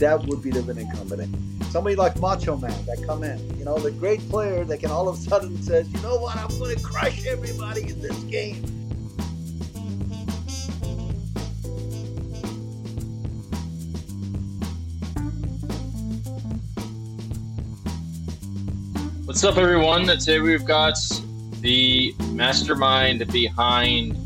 [0.00, 1.62] that would be the winning combination.
[1.70, 5.08] Somebody like Macho Man that come in, you know, the great player that can all
[5.08, 8.64] of a sudden says, you know what, I'm going to crush everybody in this game.
[19.26, 20.06] What's up, everyone?
[20.06, 20.96] Today we've got
[21.60, 24.16] the mastermind behind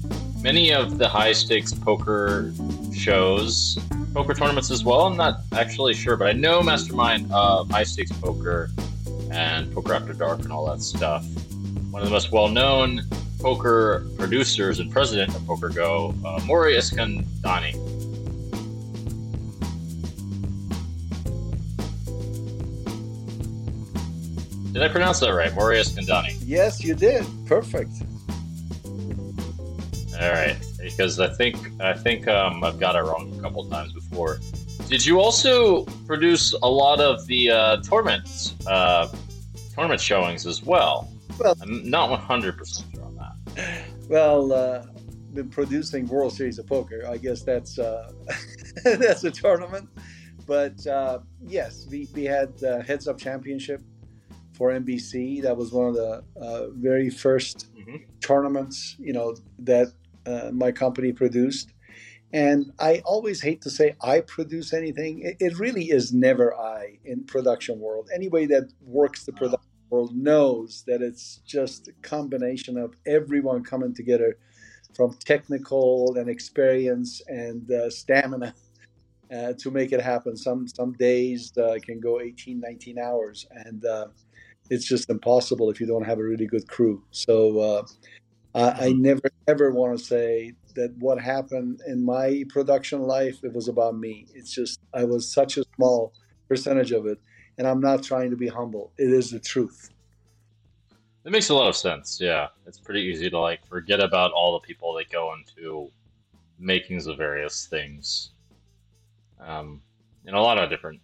[0.40, 2.54] many of the high stakes poker
[2.94, 3.76] shows,
[4.14, 5.00] poker tournaments as well.
[5.02, 8.70] I'm not actually sure, but I know mastermind of high stakes poker
[9.30, 11.26] and Poker After Dark and all that stuff.
[11.90, 13.02] One of the most well known
[13.40, 17.72] poker producers and president of PokerGO, uh, Eskandani.
[24.72, 25.54] Did I pronounce that right?
[25.54, 26.36] Mori Eskandani.
[26.44, 27.24] Yes, you did.
[27.46, 27.90] Perfect.
[30.20, 33.92] All right, because I think I think um, I've got it wrong a couple times
[33.92, 34.03] before.
[34.88, 39.08] Did you also produce a lot of the uh, tournament uh,
[39.74, 41.08] tournament showings as well?
[41.38, 43.84] Well, I'm not 100 percent sure on that.
[44.08, 44.86] Well, uh,
[45.32, 47.04] been producing World Series of Poker.
[47.08, 48.12] I guess that's uh,
[48.84, 49.88] that's a tournament.
[50.46, 53.82] But uh, yes, we, we had the Heads Up Championship
[54.52, 55.42] for NBC.
[55.42, 58.02] That was one of the uh, very 1st Mhm.
[58.20, 59.88] tournaments, you know, that
[60.26, 61.73] uh, my company produced.
[62.34, 65.22] And I always hate to say I produce anything.
[65.22, 68.10] It, it really is never I in production world.
[68.12, 73.94] Anybody that works the production world knows that it's just a combination of everyone coming
[73.94, 74.36] together
[74.96, 78.52] from technical and experience and uh, stamina
[79.32, 80.36] uh, to make it happen.
[80.36, 84.06] Some some days uh, can go 18, 19 hours, and uh,
[84.70, 87.00] it's just impossible if you don't have a really good crew.
[87.12, 87.84] So
[88.54, 93.42] uh, I, I never ever want to say that what happened in my production life
[93.42, 94.26] it was about me.
[94.34, 96.12] It's just I was such a small
[96.48, 97.18] percentage of it,
[97.58, 98.92] and I'm not trying to be humble.
[98.96, 99.90] It is the truth.
[101.24, 102.20] It makes a lot of sense.
[102.20, 105.90] Yeah, it's pretty easy to like forget about all the people that go into
[106.58, 108.30] makings of various things,
[109.40, 109.82] um,
[110.26, 111.00] and a lot of different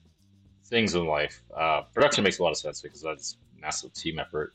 [0.67, 1.43] things in life.
[1.57, 4.55] Uh, production makes a lot of sense because that's massive team effort.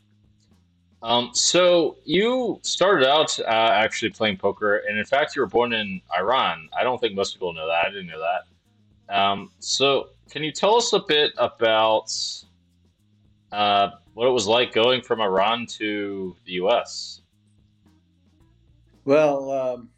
[1.03, 5.73] Um, so you started out uh, actually playing poker, and in fact, you were born
[5.73, 6.67] in Iran.
[6.77, 7.85] I don't think most people know that.
[7.85, 9.15] I didn't know that.
[9.15, 12.11] Um, so can you tell us a bit about
[13.51, 17.21] uh, what it was like going from Iran to the U.S.?
[19.03, 19.89] Well, um,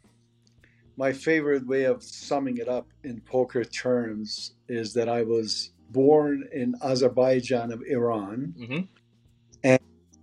[0.98, 6.46] my favorite way of summing it up in poker terms is that I was born
[6.52, 8.54] in Azerbaijan of Iran.
[8.56, 8.80] hmm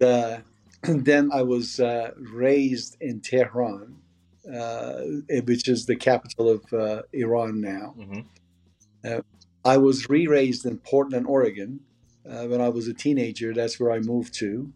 [0.02, 0.38] Uh,
[1.06, 3.98] then I was uh, raised in Tehran,
[4.52, 5.02] uh,
[5.46, 7.96] which is the capital of uh, Iran now.
[7.98, 8.20] hmm
[9.64, 11.80] I was re raised in Portland, Oregon.
[12.30, 14.72] Uh, when I was a teenager, that's where I moved to.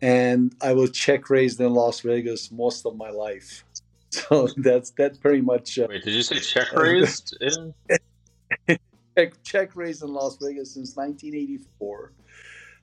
[0.00, 3.64] And I was check raised in Las Vegas most of my life.
[4.10, 7.36] So that's that's pretty much uh, Wait, did you say check raised?
[7.42, 7.74] in?
[9.18, 12.12] Check, check raised in Las Vegas since 1984.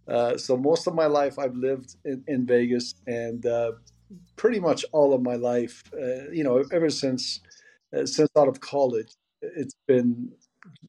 [0.08, 3.74] Uh, so most of my life I've lived in, in Vegas, and uh,
[4.36, 7.42] pretty much all of my life, uh, you know, ever since
[7.96, 9.12] uh, since out of college,
[9.42, 10.32] it's been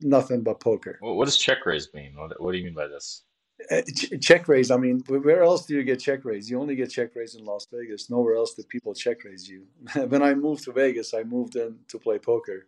[0.00, 0.98] nothing but poker.
[1.00, 2.14] What, what does check raise mean?
[2.16, 3.22] What, what do you mean by this?
[3.70, 4.70] Uh, ch- check raise.
[4.70, 6.50] I mean, where else do you get check raise?
[6.50, 8.10] You only get check raise in Las Vegas.
[8.10, 9.66] Nowhere else do people check raise you.
[10.08, 12.66] when I moved to Vegas, I moved in to play poker,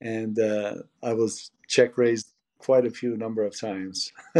[0.00, 2.33] and uh, I was check raised
[2.64, 4.12] quite a few number of times.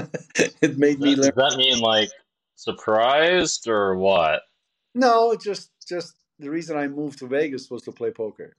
[0.62, 1.32] it made me Does learn.
[1.36, 2.10] that mean like
[2.56, 4.42] surprised or what?
[4.94, 8.56] No, just just the reason I moved to Vegas was to play poker.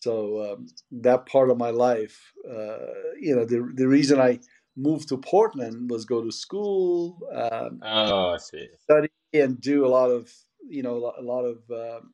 [0.00, 2.86] So um, that part of my life, uh,
[3.20, 4.40] you know, the the reason I
[4.76, 8.68] moved to Portland was go to school, um, Oh, I see.
[8.78, 10.30] study and do a lot of
[10.68, 12.12] you know a lot of um,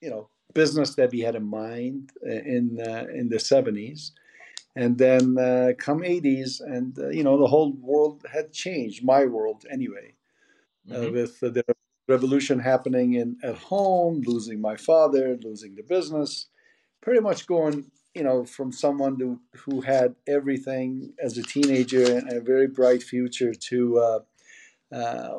[0.00, 4.10] you know business that we had in mind in uh, in the 70s
[4.82, 9.22] and then uh, come 80s and uh, you know the whole world had changed my
[9.26, 10.14] world anyway
[10.94, 11.12] uh, Mhm.
[11.12, 11.64] with the
[12.08, 16.48] revolution happening in at home losing my father losing the business
[17.02, 22.32] pretty much going you know from someone who, who had everything as a teenager and
[22.32, 24.20] a very bright future to uh,
[24.92, 25.38] uh,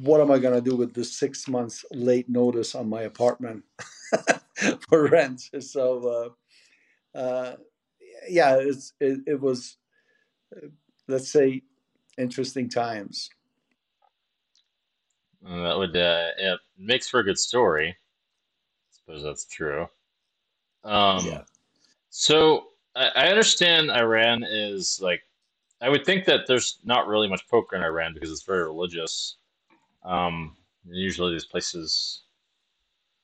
[0.00, 3.64] what am I going to do with this six months late notice on my apartment
[4.88, 5.42] for rent?
[5.60, 6.34] So,
[7.16, 7.56] uh, uh,
[8.28, 9.76] yeah, it's, it, it was,
[11.08, 11.62] let's say,
[12.18, 13.30] interesting times.
[15.46, 17.88] Uh, That would uh, it makes for a good story.
[17.90, 17.94] I
[18.90, 19.88] suppose that's true.
[20.84, 21.42] Um, Yeah.
[22.10, 25.22] so I, I understand Iran is like
[25.80, 29.36] I would think that there's not really much poker in Iran because it's very religious.
[30.04, 30.56] Um,
[30.88, 32.22] usually these places.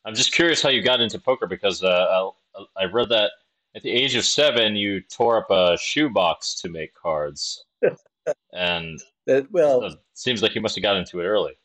[0.05, 3.33] I'm just curious how you got into poker because uh, I, I read that
[3.75, 7.65] at the age of seven you tore up a shoebox to make cards,
[8.53, 11.59] and That well, it seems like you must have got into it early.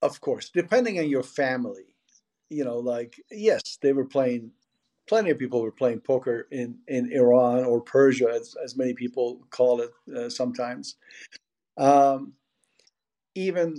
[0.00, 1.94] of course, depending on your family,
[2.50, 4.50] you know, like yes, they were playing.
[5.08, 9.40] Plenty of people were playing poker in in Iran or Persia, as as many people
[9.50, 10.96] call it uh, sometimes.
[11.76, 12.34] Um,
[13.34, 13.78] even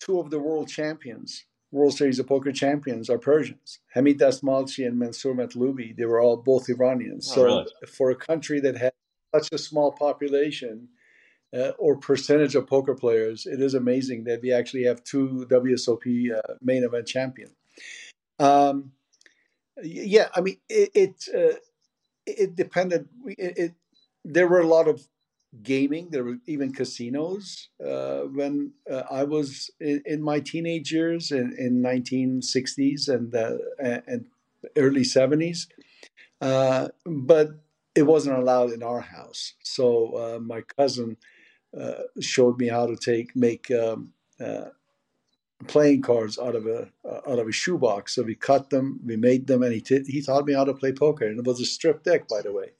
[0.00, 1.44] two of the world champions,
[1.74, 3.80] World Series of Poker champions, are Persians.
[3.94, 5.96] Hamid Dastmalchi and Mansour Matloubi.
[5.96, 7.28] They were all both Iranians.
[7.32, 7.66] Oh, So really?
[7.88, 8.92] for a country that has
[9.34, 10.88] such a small population
[11.52, 16.32] uh, or percentage of poker players, it is amazing that we actually have two WSOP
[16.32, 17.56] uh, main event champions.
[18.38, 18.92] Um,
[19.82, 20.90] yeah, I mean it.
[20.94, 21.56] It, uh,
[22.24, 23.08] it depended.
[23.26, 23.72] It, it
[24.24, 25.06] there were a lot of
[25.62, 26.08] gaming.
[26.10, 31.54] There were even casinos uh, when uh, I was in, in my teenage years in,
[31.58, 34.26] in 1960s and uh, and
[34.76, 35.66] early 70s.
[36.40, 37.50] Uh, but
[37.94, 39.54] it wasn't allowed in our house.
[39.62, 41.16] So uh, my cousin
[41.78, 44.12] uh, showed me how to take make um,
[45.66, 46.88] playing cards out of a
[47.28, 48.14] out of a shoebox.
[48.14, 50.74] So we cut them, we made them, and he t- he taught me how to
[50.74, 51.26] play poker.
[51.26, 52.72] And it was a strip deck, by the way.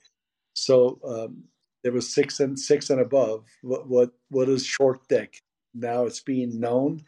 [0.55, 1.45] So um,
[1.85, 3.47] there was six and six and above.
[3.63, 5.37] What what what is short deck?
[5.75, 7.05] Now it's being known.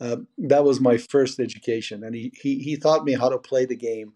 [0.00, 3.66] Um, that was my first education, and he, he he taught me how to play
[3.66, 4.14] the game.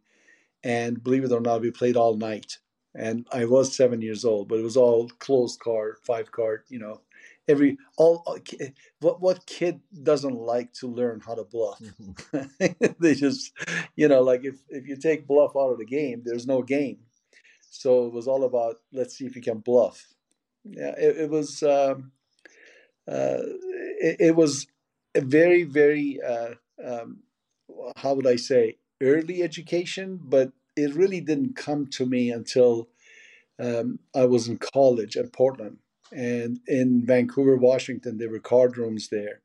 [0.65, 2.59] And believe it or not, we played all night.
[2.95, 6.65] And I was seven years old, but it was all closed card, five card.
[6.69, 7.03] You know,
[7.49, 8.39] every all all
[9.01, 11.81] what what kid doesn't like to learn how to bluff?
[13.01, 13.53] they just,
[13.97, 16.99] you know, like if if you take bluff out of the game, there's no game.
[17.71, 20.09] So it was all about let's see if you can bluff.
[20.65, 22.13] Yeah, it, it was um,
[23.07, 23.39] uh,
[24.01, 24.67] it, it was
[25.15, 26.55] a very very uh,
[26.85, 27.19] um,
[27.97, 32.89] how would I say early education, but it really didn't come to me until
[33.59, 35.79] um, I was in college at Portland
[36.13, 38.19] and in Vancouver, Washington.
[38.19, 39.41] There were card rooms there.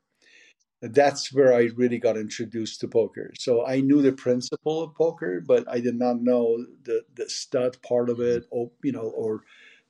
[0.84, 3.32] That's where I really got introduced to poker.
[3.38, 7.82] So I knew the principle of poker, but I did not know the the stud
[7.82, 9.44] part of it, or you know, or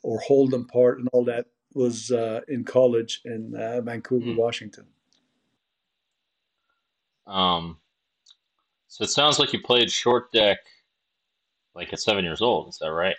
[0.03, 4.37] or hold'em part and all that was uh, in college in uh, Vancouver, Hmm.
[4.37, 4.85] Washington.
[7.25, 7.77] Um,
[8.87, 10.59] so it sounds like you played short deck
[11.73, 12.69] like at seven years old.
[12.69, 13.15] Is that right?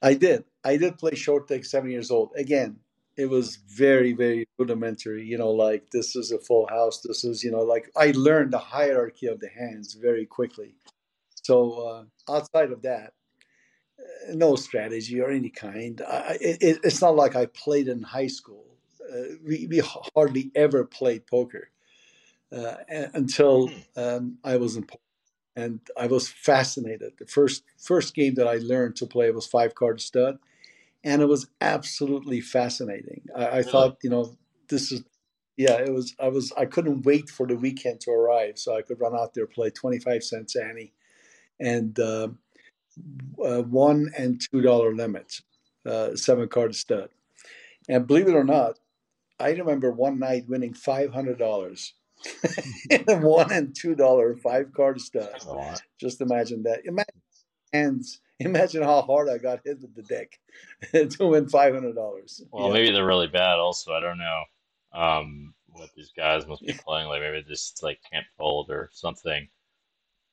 [0.00, 0.44] I did.
[0.64, 2.30] I did play short deck seven years old.
[2.36, 2.78] Again,
[3.16, 5.24] it was very, very rudimentary.
[5.24, 7.00] You know, like this is a full house.
[7.00, 10.74] This is, you know, like I learned the hierarchy of the hands very quickly.
[11.42, 11.72] So
[12.28, 13.14] uh, outside of that,
[13.98, 16.02] uh, no strategy or any kind.
[16.02, 18.64] I, it, it's not like I played in high school.
[19.00, 19.82] Uh, we, we
[20.14, 21.70] hardly ever played poker
[22.52, 22.74] uh,
[23.14, 24.86] until um, I was in
[25.54, 27.14] and I was fascinated.
[27.18, 30.38] The first first game that I learned to play was five card stud,
[31.06, 33.22] and it was absolutely fascinating.
[33.34, 34.36] I, I thought, you know,
[34.68, 35.04] this is
[35.56, 36.14] yeah, it was.
[36.20, 39.32] I was I couldn't wait for the weekend to arrive so I could run out
[39.32, 40.92] there play twenty five cents ante,
[41.58, 42.28] and uh,
[43.42, 45.42] uh, one and two dollar limits,
[45.86, 47.08] uh, seven card stud,
[47.88, 48.80] and believe it or not,
[49.40, 51.94] I remember one night winning five hundred dollars.
[52.90, 55.28] in a one and two dollar five card stud.
[55.32, 55.82] That's a lot.
[56.00, 56.80] Just imagine that.
[56.84, 57.22] Imagine
[57.72, 58.20] hands.
[58.40, 60.38] Imagine how hard I got hit with the deck
[61.10, 62.42] to win five hundred dollars.
[62.52, 63.58] Well, maybe they're really bad.
[63.58, 64.42] Also, I don't know
[64.92, 67.08] um, what these guys must be playing.
[67.08, 69.48] Like maybe just like can't fold or something.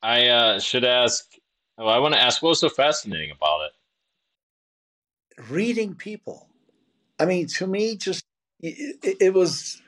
[0.02, 1.26] I uh, should ask.
[1.78, 5.44] Well, I want to ask what was so fascinating about it.
[5.50, 6.50] reading people.
[7.20, 8.26] I mean, to me, just
[8.60, 9.82] it, it, it was.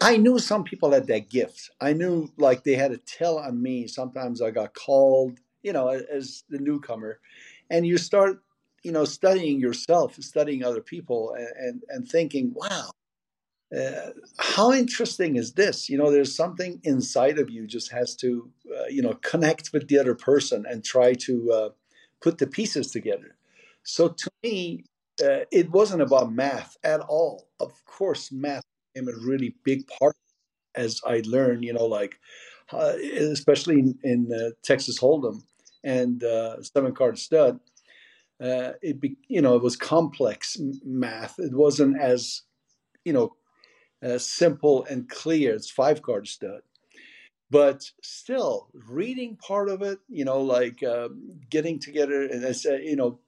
[0.00, 1.70] I knew some people had that gift.
[1.78, 3.86] I knew like they had a tell on me.
[3.86, 7.20] Sometimes I got called, you know, as the newcomer,
[7.70, 8.42] and you start,
[8.82, 12.90] you know, studying yourself, studying other people, and and, and thinking, wow,
[13.76, 15.88] uh, how interesting is this?
[15.88, 19.88] You know, there's something inside of you just has to, uh, you know, connect with
[19.88, 21.68] the other person and try to uh,
[22.20, 23.36] put the pieces together.
[23.82, 24.84] So to me,
[25.22, 27.48] uh, it wasn't about math at all.
[27.60, 30.16] Of course, math became a really big part
[30.74, 32.18] as I learned, you know, like,
[32.72, 35.42] uh, especially in, in uh, Texas Hold'em
[35.84, 37.60] and uh, seven card stud.
[38.42, 41.38] Uh, it be, you know it was complex math.
[41.38, 42.42] It wasn't as
[43.04, 43.36] you know
[44.02, 46.62] uh, simple and clear as five card stud.
[47.50, 51.08] but still reading part of it you know like uh,
[51.50, 52.42] getting together and
[52.84, 53.20] you know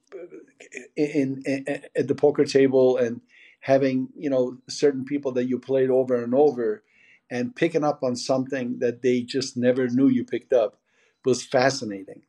[0.96, 3.20] in, in, in, at the poker table and
[3.60, 6.82] having you know certain people that you played over and over
[7.30, 10.78] and picking up on something that they just never knew you picked up
[11.24, 12.22] was fascinating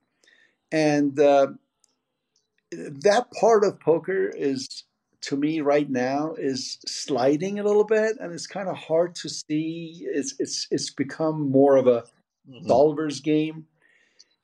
[0.76, 1.48] and uh,
[2.72, 4.84] that part of poker is
[5.22, 9.30] to me right now is sliding a little bit and it's kind of hard to
[9.30, 12.68] see it's it's it's become more of a mm-hmm.
[12.68, 13.66] solver's game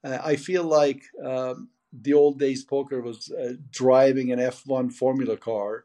[0.06, 5.36] uh, i feel like um, the old days poker was uh, driving an f1 formula
[5.36, 5.84] car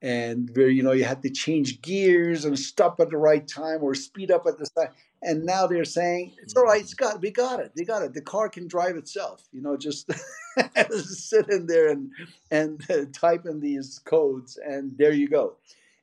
[0.00, 3.82] and where you know you had to change gears and stop at the right time
[3.82, 4.92] or speed up at the time
[5.24, 8.14] and now they're saying it's all right it's got we got it they got it
[8.14, 10.10] the car can drive itself you know just
[10.90, 12.10] sit in there and
[12.50, 15.54] and type in these codes and there you go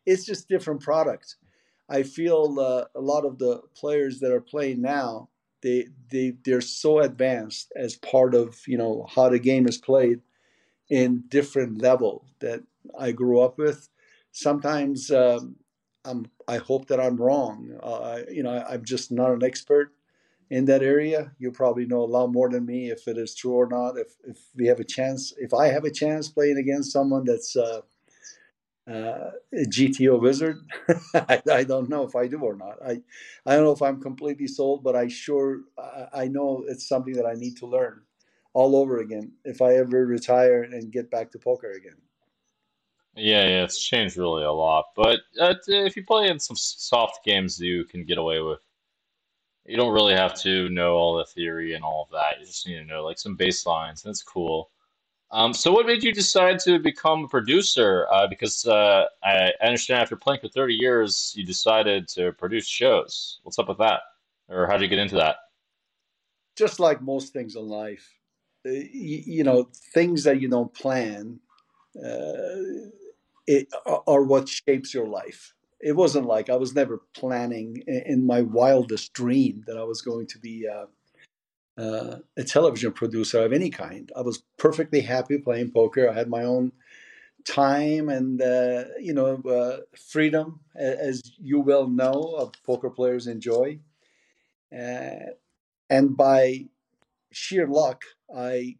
[0.05, 1.35] it's just different products.
[1.89, 5.29] i feel uh, a lot of the players that are playing now
[5.61, 10.19] they they they're so advanced as part of you know how the game is played
[10.89, 12.61] in different level that
[12.99, 13.87] I grew up with.
[14.33, 15.55] Sometimes um,
[16.05, 17.77] I'm, I hope that I'm wrong.
[17.81, 19.93] Uh, you know, I, am just not an expert
[20.49, 21.31] in that area.
[21.37, 23.97] You probably know a lot more than me if it is true or not.
[23.97, 27.55] If if we have a chance, if I have a chance playing against someone that's
[27.55, 27.81] uh,
[28.89, 30.57] uh, a GTO wizard,
[31.13, 32.77] I, I, don't know if I do or not.
[32.83, 33.01] I
[33.45, 37.13] I don't know if I'm completely sold, but I sure I, I know it's something
[37.13, 38.01] that I need to learn
[38.53, 41.97] all over again if I ever retire and get back to poker again.
[43.15, 44.85] Yeah, yeah, it's changed really a lot.
[44.95, 48.59] But uh, if you play in some soft games, you can get away with.
[49.65, 52.39] You don't really have to know all the theory and all of that.
[52.39, 54.71] You just need to know like some baselines, and it's cool.
[55.29, 58.07] Um, so, what made you decide to become a producer?
[58.11, 63.39] Uh, because uh, I understand after playing for 30 years, you decided to produce shows.
[63.43, 64.01] What's up with that?
[64.49, 65.37] Or how did you get into that?
[66.57, 68.09] Just like most things in life,
[68.65, 71.39] uh, you, you know, things that you don't plan
[71.97, 72.89] uh,
[73.51, 75.53] it, are what shapes your life.
[75.79, 80.27] It wasn't like I was never planning in my wildest dream that I was going
[80.27, 80.85] to be uh,
[81.81, 84.11] uh, a television producer of any kind.
[84.15, 86.09] I was perfectly happy playing poker.
[86.09, 86.71] I had my own
[87.45, 93.79] time and uh, you know uh, freedom, as you well know, poker players enjoy.
[94.71, 95.33] Uh,
[95.89, 96.65] and by
[97.31, 98.03] sheer luck,
[98.35, 98.77] I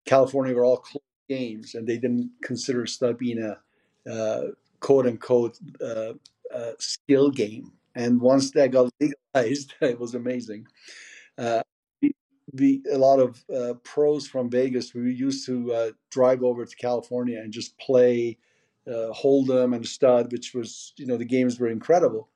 [0.07, 3.59] California were all closed games and they didn't consider stud being a
[4.11, 4.49] uh,
[4.81, 6.15] quote unquote uh,
[6.55, 7.73] uh skill game.
[7.95, 10.67] And once that got legalized, it was amazing.
[12.57, 14.95] Uh, we a lot of uh, pros from Vegas.
[14.95, 18.39] We used to uh, drive over to California and just play
[18.87, 22.29] uh, Hold'em and Stud, which was you know the games were incredible.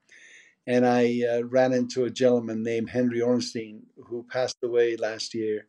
[0.66, 5.66] And I uh, ran into a gentleman named Henry Orenstein who passed away last year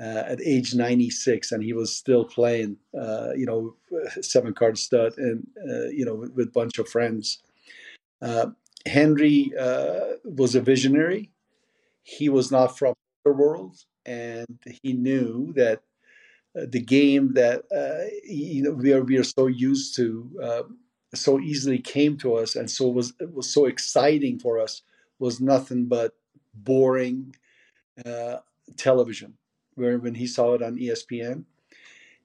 [0.00, 3.76] uh, at age 96, and he was still playing, uh, you know,
[4.20, 5.46] seven card stud, and
[5.92, 7.42] you know with, with, a bunch of friends.
[8.86, 9.52] Henry
[10.24, 11.30] was a visionary.
[12.02, 12.94] He was not from
[13.32, 14.46] world, and
[14.82, 15.82] he knew that
[16.58, 20.62] uh, the game that uh, you know we are we are so used to uh,
[21.14, 24.82] so easily came to us, and so was was so exciting for us
[25.18, 26.14] was nothing but
[26.54, 27.34] boring
[28.04, 28.36] uh,
[28.76, 29.34] television.
[29.74, 31.44] Where when he saw it on ESPN,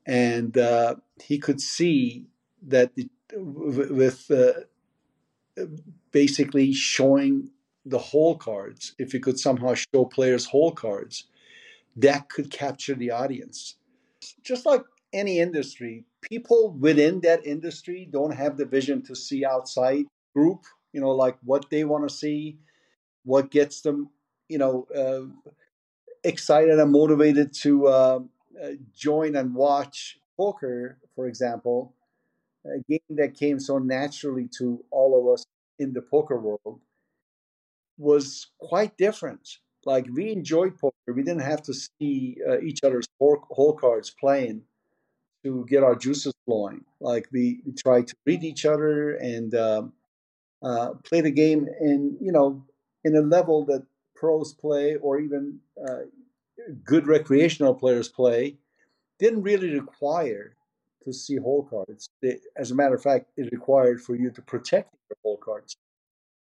[0.06, 2.26] and uh, he could see
[2.68, 4.54] that the, with uh,
[6.12, 7.50] basically showing
[7.86, 11.28] the hole cards, if you could somehow show players hole cards,
[11.96, 13.76] that could capture the audience.
[14.44, 20.06] Just like any industry, people within that industry don't have the vision to see outside
[20.36, 20.64] group,
[20.94, 22.58] you know, like what they want to see,
[23.26, 24.10] what gets them,
[24.50, 25.54] you know, uh,
[26.24, 28.20] excited and motivated to uh,
[28.62, 31.94] uh, join and watch poker, for example,
[32.66, 35.46] a game that came so naturally to all of us
[35.80, 36.80] in the poker world
[38.04, 39.58] was quite different.
[39.86, 40.94] Like we enjoyed poker.
[41.08, 44.64] We didn't have to see uh, each other's hole cards playing
[45.44, 46.86] to get our juices flowing.
[47.02, 49.94] Like we, we tried to read each other and um,
[50.62, 52.64] uh, play the game in you know
[53.04, 53.84] in a level that
[54.16, 56.04] pros play or even uh,
[56.86, 58.58] good recreational players play.
[59.20, 60.56] Didn't really require
[61.04, 62.10] to see hole cards.
[62.58, 65.76] As a matter of fact, it required for you to protect your hole cards.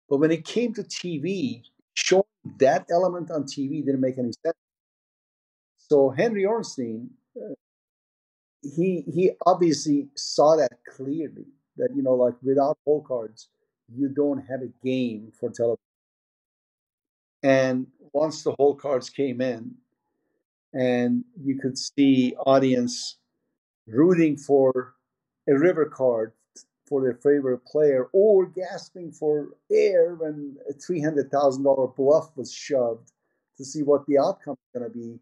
[0.09, 2.23] But when it came to TV, showing
[2.59, 4.57] that element on TV didn't make any sense.
[5.77, 7.53] So Henry Orenstein, uh,
[8.61, 11.45] he he obviously saw that clearly
[11.77, 13.49] that you know like without hole cards
[13.95, 15.77] you don't have a game for television.
[17.43, 19.75] And once the hole cards came in,
[20.73, 23.17] and you could see audience
[23.87, 24.95] rooting for
[25.47, 26.33] a river card
[26.85, 33.11] for their favorite player or gasping for air when a $300,000 bluff was shoved
[33.57, 35.19] to see what the outcome was going to be.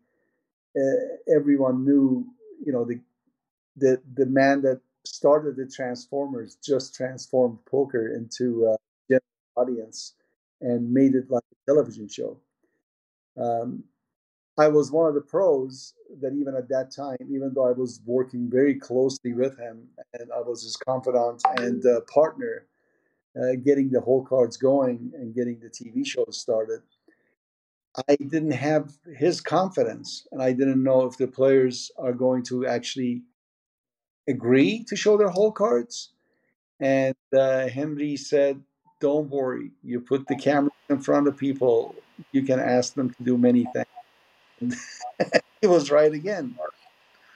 [0.75, 2.25] Uh, everyone knew,
[2.65, 2.99] you know, the,
[3.77, 8.77] the, the man that started the Transformers just transformed poker into a
[9.09, 9.23] general
[9.55, 10.15] audience
[10.61, 12.37] and made it like a television show.
[13.37, 13.83] Um,
[14.57, 18.01] I was one of the pros that even at that time, even though I was
[18.05, 22.67] working very closely with him and I was his confidant and uh, partner,
[23.35, 26.81] uh, getting the hole cards going and getting the TV show started,
[28.07, 32.67] I didn't have his confidence and I didn't know if the players are going to
[32.67, 33.23] actually
[34.27, 36.11] agree to show their hole cards.
[36.79, 38.61] And uh, Henry said,
[38.99, 41.95] Don't worry, you put the camera in front of people,
[42.31, 43.87] you can ask them to do many things
[45.61, 46.55] he was right again.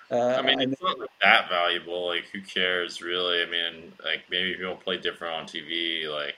[0.10, 2.08] Uh, I mean, it's not that valuable.
[2.08, 3.42] Like, who cares, really?
[3.42, 6.10] I mean, like, maybe people play different on TV.
[6.10, 6.36] Like,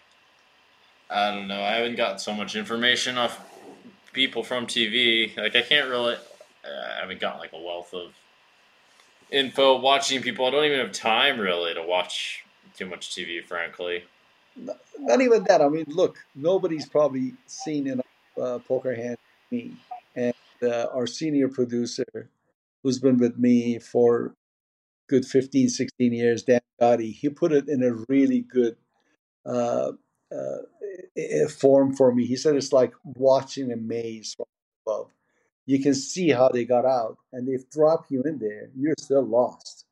[1.10, 1.62] I don't know.
[1.62, 3.40] I haven't gotten so much information off
[4.14, 5.36] people from TV.
[5.38, 6.16] Like, I can't really.
[6.16, 8.14] Uh, I haven't gotten like a wealth of
[9.32, 10.46] info watching people.
[10.46, 12.44] I don't even have time really to watch
[12.76, 14.04] too much TV, frankly.
[15.00, 15.62] Not even that.
[15.62, 18.02] I mean, look, nobody's probably seen in
[18.38, 19.18] a uh, poker hand
[19.52, 19.74] me,
[20.16, 22.30] and uh, our senior producer,
[22.84, 24.36] who's been with me for
[25.10, 28.76] good 15, 16 years, Dan Gotti, he put it in a really good
[29.46, 29.92] uh,
[30.32, 32.26] uh, form for me.
[32.26, 34.46] He said it's like watching a maze from
[34.86, 35.12] above.
[35.66, 38.70] You can see how they got out, and they've dropped you in there.
[38.76, 39.86] You're still lost.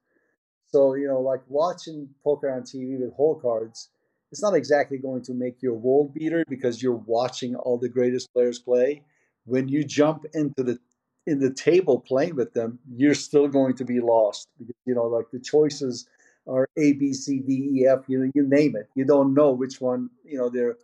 [0.67, 3.89] So, you know, like watching poker on TV with hole cards,
[4.31, 7.89] it's not exactly going to make you a world beater because you're watching all the
[7.89, 9.03] greatest players play
[9.47, 10.77] when you jump into the
[11.25, 15.05] in the table playing with them, you're still going to be lost because you know
[15.05, 16.07] like the choices
[16.47, 18.89] are A B C D E F you know, you name it.
[18.95, 20.77] You don't know which one you know they're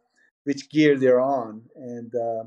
[0.45, 1.61] which gear they're on.
[1.75, 2.43] And uh,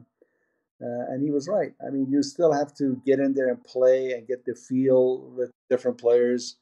[0.83, 1.73] uh, and he was right.
[1.87, 5.21] I mean you still have to get in there and play and get the feel
[5.37, 6.57] with different players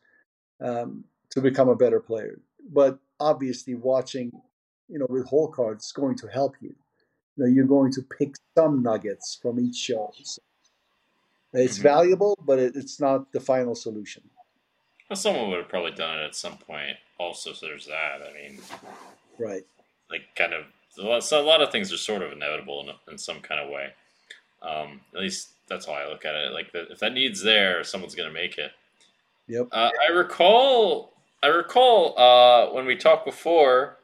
[0.60, 2.40] um, to become a better player.
[2.72, 4.32] But obviously watching
[4.88, 6.74] you know with hole cards is going to help you
[7.37, 10.12] know, you're going to pick some nuggets from each show.
[10.23, 10.40] So
[11.53, 11.83] it's mm-hmm.
[11.83, 14.23] valuable, but it, it's not the final solution.
[15.09, 16.97] Well, someone would have probably done it at some point.
[17.18, 18.20] Also, so there's that.
[18.23, 18.61] I mean,
[19.38, 19.64] right?
[20.11, 20.64] Like, kind of.
[20.90, 23.92] So a lot of things are sort of inevitable in, in some kind of way.
[24.62, 26.53] Um, at least that's how I look at it.
[26.53, 28.70] Like, the, if that need's there, someone's going to make it.
[29.49, 29.68] Yep.
[29.73, 31.12] Uh, I recall.
[31.42, 33.99] I recall uh, when we talked before.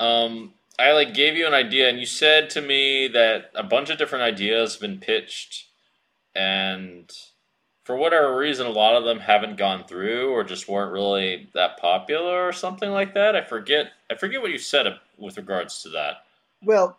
[0.00, 3.90] Um, I like gave you an idea, and you said to me that a bunch
[3.90, 5.66] of different ideas have been pitched,
[6.34, 7.10] and
[7.84, 11.78] for whatever reason, a lot of them haven't gone through or just weren't really that
[11.78, 13.34] popular or something like that.
[13.34, 13.86] I forget.
[14.10, 14.86] I forget what you said
[15.16, 16.24] with regards to that.
[16.62, 16.98] Well,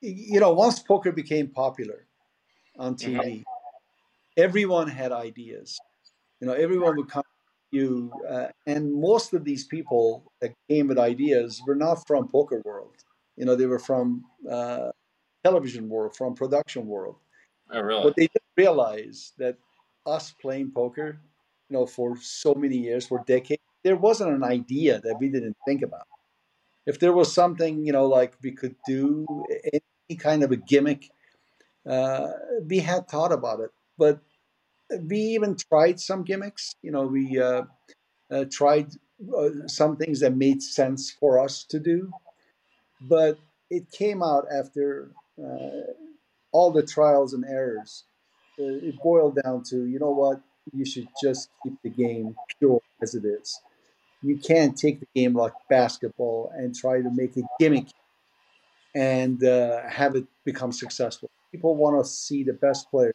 [0.00, 2.06] you know, once poker became popular
[2.78, 3.42] on TV, mm-hmm.
[4.36, 5.78] everyone had ideas.
[6.40, 7.24] You know, everyone would come
[7.70, 12.62] you uh, and most of these people that came with ideas were not from poker
[12.64, 12.94] world.
[13.36, 14.90] You know they were from uh,
[15.44, 17.16] television world from production world.
[17.72, 18.02] Oh really?
[18.02, 19.56] But they didn't realize that
[20.06, 21.20] us playing poker
[21.68, 25.56] you know for so many years for decades there wasn't an idea that we didn't
[25.66, 26.06] think about.
[26.86, 29.26] If there was something you know like we could do
[29.72, 31.10] any kind of a gimmick
[31.88, 32.28] uh,
[32.66, 33.70] we had thought about it.
[33.98, 34.20] But
[34.98, 36.74] we even tried some gimmicks.
[36.82, 37.62] You know, we uh,
[38.30, 38.88] uh, tried
[39.36, 42.12] uh, some things that made sense for us to do,
[43.00, 43.38] but
[43.70, 45.92] it came out after uh,
[46.52, 48.04] all the trials and errors.
[48.58, 50.40] Uh, it boiled down to, you know what,
[50.72, 53.60] you should just keep the game pure as it is.
[54.22, 57.86] You can't take the game like basketball and try to make a gimmick
[58.94, 61.30] and uh, have it become successful.
[61.52, 63.14] People want to see the best players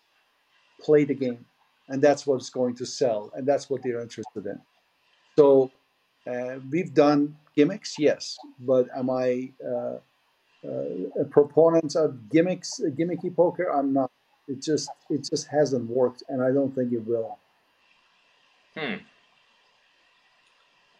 [0.81, 1.45] play the game
[1.89, 4.59] and that's what's going to sell, and that's what they're interested in.
[5.37, 5.71] So
[6.27, 9.97] uh, we've done gimmicks, yes, but am I uh,
[10.65, 13.71] uh, a proponent of gimmicks, gimmicky poker?
[13.71, 14.11] I'm not.
[14.47, 17.37] It just it just hasn't worked, and I don't think it will.
[18.77, 18.95] Hmm.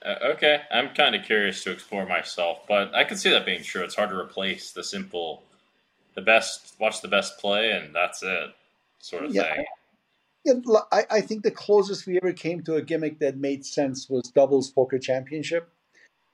[0.04, 3.64] Uh, okay, I'm kind of curious to explore myself, but I can see that being
[3.64, 3.84] true.
[3.84, 5.44] It's hard to replace the simple
[6.16, 8.52] the best, watch the best play, and that's it,
[9.00, 9.56] sort of yeah.
[9.56, 9.66] thing.
[10.92, 14.24] I, I think the closest we ever came to a gimmick that made sense was
[14.34, 15.70] doubles poker championship,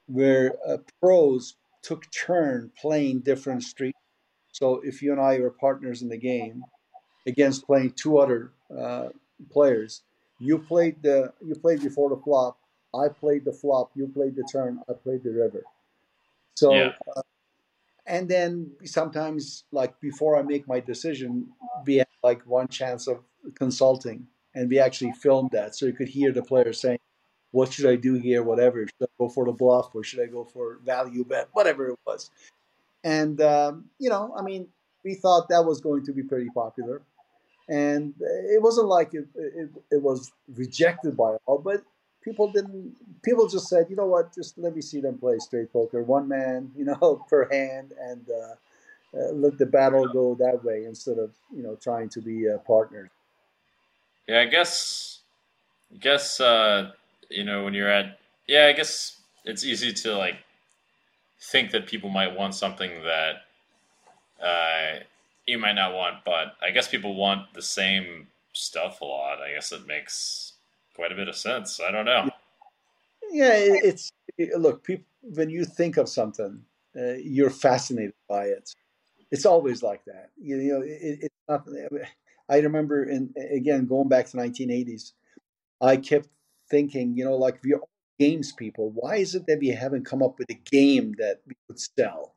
[0.07, 3.97] where uh, pros took turn playing different streets.
[4.51, 6.63] So if you and I were partners in the game
[7.25, 9.09] against playing two other uh,
[9.49, 10.01] players,
[10.39, 12.57] you played the you played before the flop.
[12.93, 13.91] I played the flop.
[13.95, 14.81] You played the turn.
[14.89, 15.63] I played the river.
[16.55, 16.91] So, yeah.
[17.15, 17.21] uh,
[18.05, 21.47] and then sometimes, like before I make my decision,
[21.85, 23.19] we had like one chance of
[23.55, 26.99] consulting, and we actually filmed that, so you could hear the player saying,
[27.51, 28.43] "What should I do here?
[28.43, 28.85] Whatever.
[28.87, 31.49] Should I go for the bluff, or should I go for value bet?
[31.53, 32.29] Whatever it was."
[33.03, 34.67] And um, you know, I mean,
[35.03, 37.01] we thought that was going to be pretty popular
[37.69, 41.83] and it wasn't like it, it, it was rejected by all, but
[42.23, 42.95] people didn't.
[43.23, 46.27] People just said, you know what, just let me see them play straight poker, one
[46.27, 51.17] man, you know, per hand, and uh, uh, let the battle go that way instead
[51.17, 53.09] of you know trying to be uh, partners.
[54.27, 55.19] Yeah, I guess.
[55.93, 56.91] I guess uh,
[57.29, 60.35] you know when you're at yeah, I guess it's easy to like
[61.39, 63.35] think that people might want something that
[64.43, 65.03] uh,
[65.47, 69.39] you might not want, but I guess people want the same stuff a lot.
[69.41, 70.53] I guess it makes
[70.95, 71.79] quite a bit of sense.
[71.79, 72.29] I don't know.
[73.31, 74.11] Yeah, it's
[74.57, 76.61] look, people, when you think of something,
[76.95, 78.73] uh, you're fascinated by it.
[79.31, 80.31] It's always like that.
[80.37, 81.67] You, know, it, it's not.
[82.51, 85.13] I remember, in again going back to 1980s,
[85.81, 86.29] I kept
[86.69, 87.81] thinking, you know, like we're
[88.19, 88.91] games people.
[88.91, 92.35] Why is it that we haven't come up with a game that we could sell?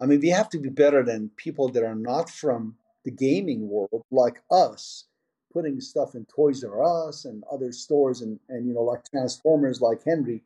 [0.00, 3.68] I mean, we have to be better than people that are not from the gaming
[3.68, 5.06] world, like us,
[5.52, 9.80] putting stuff in Toys R Us and other stores, and and you know, like Transformers,
[9.80, 10.42] like Henry,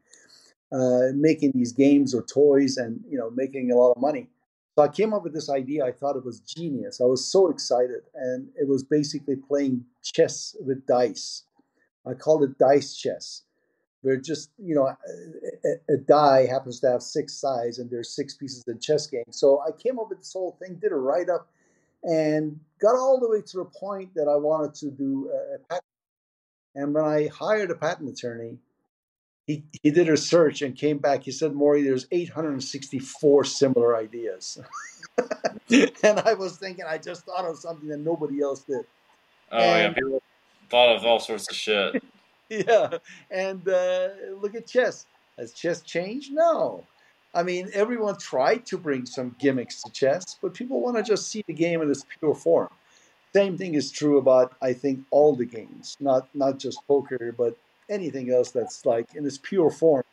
[0.72, 4.29] uh, making these games or toys, and you know, making a lot of money.
[4.77, 5.85] So I came up with this idea.
[5.85, 7.01] I thought it was genius.
[7.01, 11.45] I was so excited, and it was basically playing chess with dice.
[12.07, 13.43] I called it dice chess
[14.05, 18.35] where just you know a, a, die happens to have six sides and there's six
[18.35, 19.25] pieces of chess game.
[19.31, 21.49] So I came up with this whole thing, did a write up,
[22.03, 25.85] and got all the way to the point that I wanted to do a patent.
[26.75, 28.59] And when I hired a patent attorney,
[29.46, 31.22] he, he did a search and came back.
[31.22, 34.59] He said, Mori, there's 864 similar ideas.
[35.70, 38.85] and I was thinking, I just thought of something that nobody else did.
[39.52, 40.02] Oh, and, yeah.
[40.02, 40.22] People
[40.70, 42.02] thought of all sorts of shit.
[42.48, 42.98] yeah,
[43.30, 44.09] and uh,
[44.40, 45.07] look at chess.
[45.38, 46.33] Has chess changed?
[46.33, 46.85] No.
[47.35, 51.28] I mean, everyone tried to bring some gimmicks to chess, but people want to just
[51.28, 52.68] see the game in its pure form.
[53.35, 57.57] Same thing is true about, I think, all the games, not not just poker, but
[57.88, 60.05] anything else that's like in its pure form.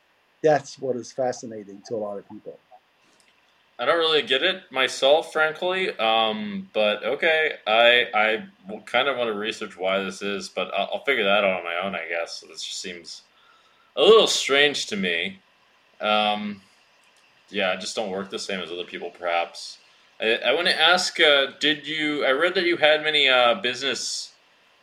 [0.44, 2.58] That's what is fascinating to a lot of people.
[3.82, 5.90] I don't really get it myself, frankly.
[5.98, 8.46] Um, but okay, I I
[8.86, 11.64] kind of want to research why this is, but I'll, I'll, figure that out on
[11.64, 12.40] my own, I guess.
[12.40, 13.24] So this just seems
[13.96, 15.40] a little strange to me.
[16.00, 16.62] Um,
[17.50, 19.80] yeah, I just don't work the same as other people, perhaps.
[20.20, 22.24] I, I want to ask: uh, Did you?
[22.24, 24.31] I read that you had many uh, business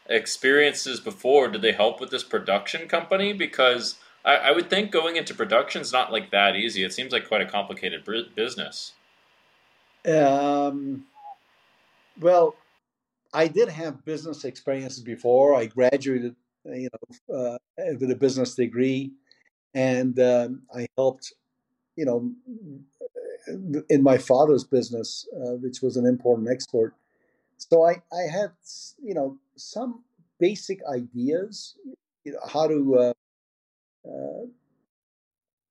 [0.08, 1.48] experiences before.
[1.48, 3.32] Did they help with this production company?
[3.32, 6.84] Because I, I would think going into production is not like that easy.
[6.84, 8.92] It seems like quite a complicated business.
[10.06, 11.06] Um,
[12.20, 12.56] well,
[13.32, 15.54] I did have business experiences before.
[15.54, 17.58] I graduated, you know, uh,
[18.00, 19.12] with a business degree,
[19.74, 21.34] and um, I helped,
[21.96, 22.32] you know,
[23.90, 26.94] in my father's business, uh, which was an import and export.
[27.58, 28.52] So I, I had,
[29.02, 30.04] you know, some
[30.40, 31.76] basic ideas,
[32.24, 33.12] you know, how to uh,
[34.08, 34.46] uh,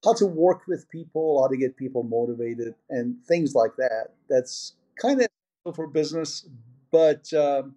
[0.03, 4.09] how to work with people, how to get people motivated, and things like that.
[4.29, 6.47] That's kind of for business,
[6.91, 7.75] but um,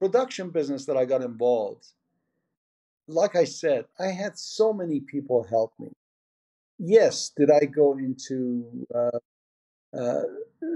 [0.00, 1.86] production business that I got involved.
[3.08, 5.88] Like I said, I had so many people help me.
[6.78, 9.18] Yes, did I go into uh,
[9.98, 10.22] uh,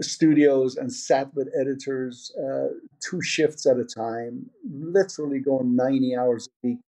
[0.01, 2.69] studios and sat with editors uh,
[3.01, 6.79] two shifts at a time, literally going 90 hours a week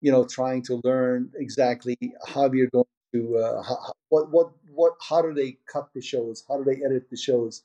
[0.00, 4.92] you know, trying to learn exactly how you're going to uh, how, what what what
[5.06, 6.44] how do they cut the shows?
[6.48, 7.62] How do they edit the shows?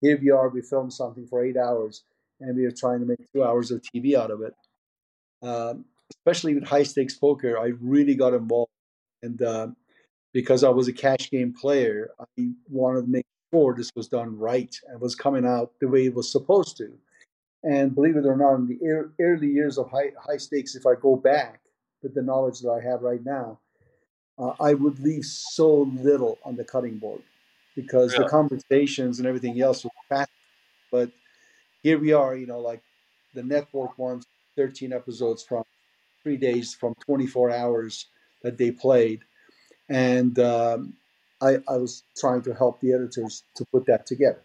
[0.00, 2.04] Here we are, we filmed something for eight hours,
[2.40, 4.54] and we are trying to make two hours of TV out of it.
[5.42, 8.72] Um, especially with high stakes poker, I really got involved,
[9.22, 9.68] and uh,
[10.32, 14.38] because I was a cash game player, I wanted to make sure this was done
[14.38, 16.92] right and was coming out the way it was supposed to.
[17.62, 20.94] And believe it or not, in the early years of high, high stakes, if I
[20.94, 21.60] go back,
[22.02, 23.58] with the knowledge that I have right now,
[24.38, 27.22] uh, I would leave so little on the cutting board
[27.76, 30.30] because the conversations and everything else was fast.
[30.90, 31.10] but
[31.82, 32.34] here we are.
[32.34, 32.82] You know, like
[33.34, 35.62] the network wants 13 episodes from
[36.22, 38.06] three days from 24 hours
[38.42, 39.20] that they played,
[39.88, 40.94] and um,
[41.42, 44.42] I, I was trying to help the editors to put that together.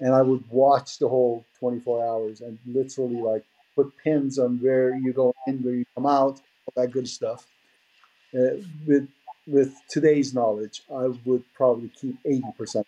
[0.00, 4.94] And I would watch the whole 24 hours and literally like put pins on where
[4.94, 7.46] you go in, where you come out, all that good stuff.
[8.34, 9.08] Uh, with
[9.46, 12.84] with today's knowledge, I would probably keep 80%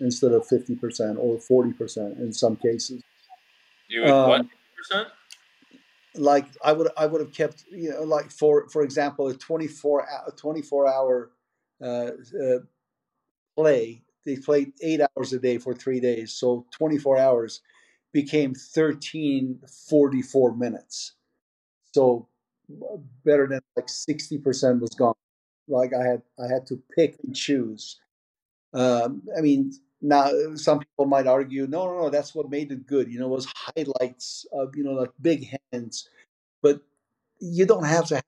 [0.00, 3.02] instead of 50% or 40% in some cases.
[3.88, 4.46] You would um, what
[4.76, 5.08] percent?
[6.14, 10.06] Like I would I would have kept you know like for for example a 24
[10.26, 11.30] a 24 hour
[11.82, 12.58] uh, uh,
[13.58, 14.02] play.
[14.26, 16.32] They played eight hours a day for three days.
[16.34, 17.62] So 24 hours
[18.12, 21.14] became 13 44 minutes.
[21.94, 22.28] So
[23.24, 25.14] better than like 60% was gone.
[25.68, 28.00] Like i had i had to pick and choose.
[28.74, 32.86] Um, i mean now some people might argue no no no that's what made it
[32.86, 36.08] good you know was highlights of you know like big hands.
[36.62, 36.82] But
[37.40, 38.24] you don't have to have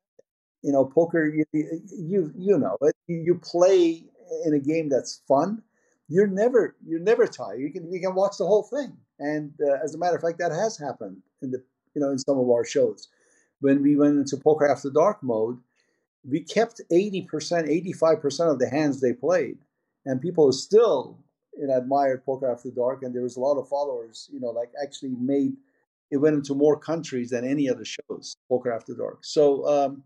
[0.63, 2.77] you know poker you you, you know
[3.09, 4.05] you play
[4.45, 5.63] in a game that's fun
[6.09, 9.79] you're never you're never tired you can you can watch the whole thing and uh,
[9.83, 11.63] as a matter of fact that has happened in the
[11.95, 13.09] you know in some of our shows
[13.61, 15.59] when we went into poker after dark mode
[16.29, 19.59] we kept 80% 85% of the hands they played
[20.05, 21.19] and people still
[21.61, 24.29] and admired Poker After Dark, and there was a lot of followers.
[24.33, 25.53] You know, like actually made
[26.11, 28.37] it went into more countries than any other shows.
[28.49, 29.19] Poker After Dark.
[29.23, 30.03] So, um,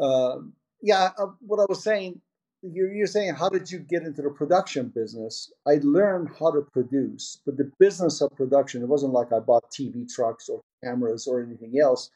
[0.00, 0.38] uh,
[0.82, 2.20] yeah, uh, what I was saying,
[2.62, 5.52] you're, you're saying, how did you get into the production business?
[5.66, 9.70] I learned how to produce, but the business of production, it wasn't like I bought
[9.70, 12.10] TV trucks or cameras or anything else.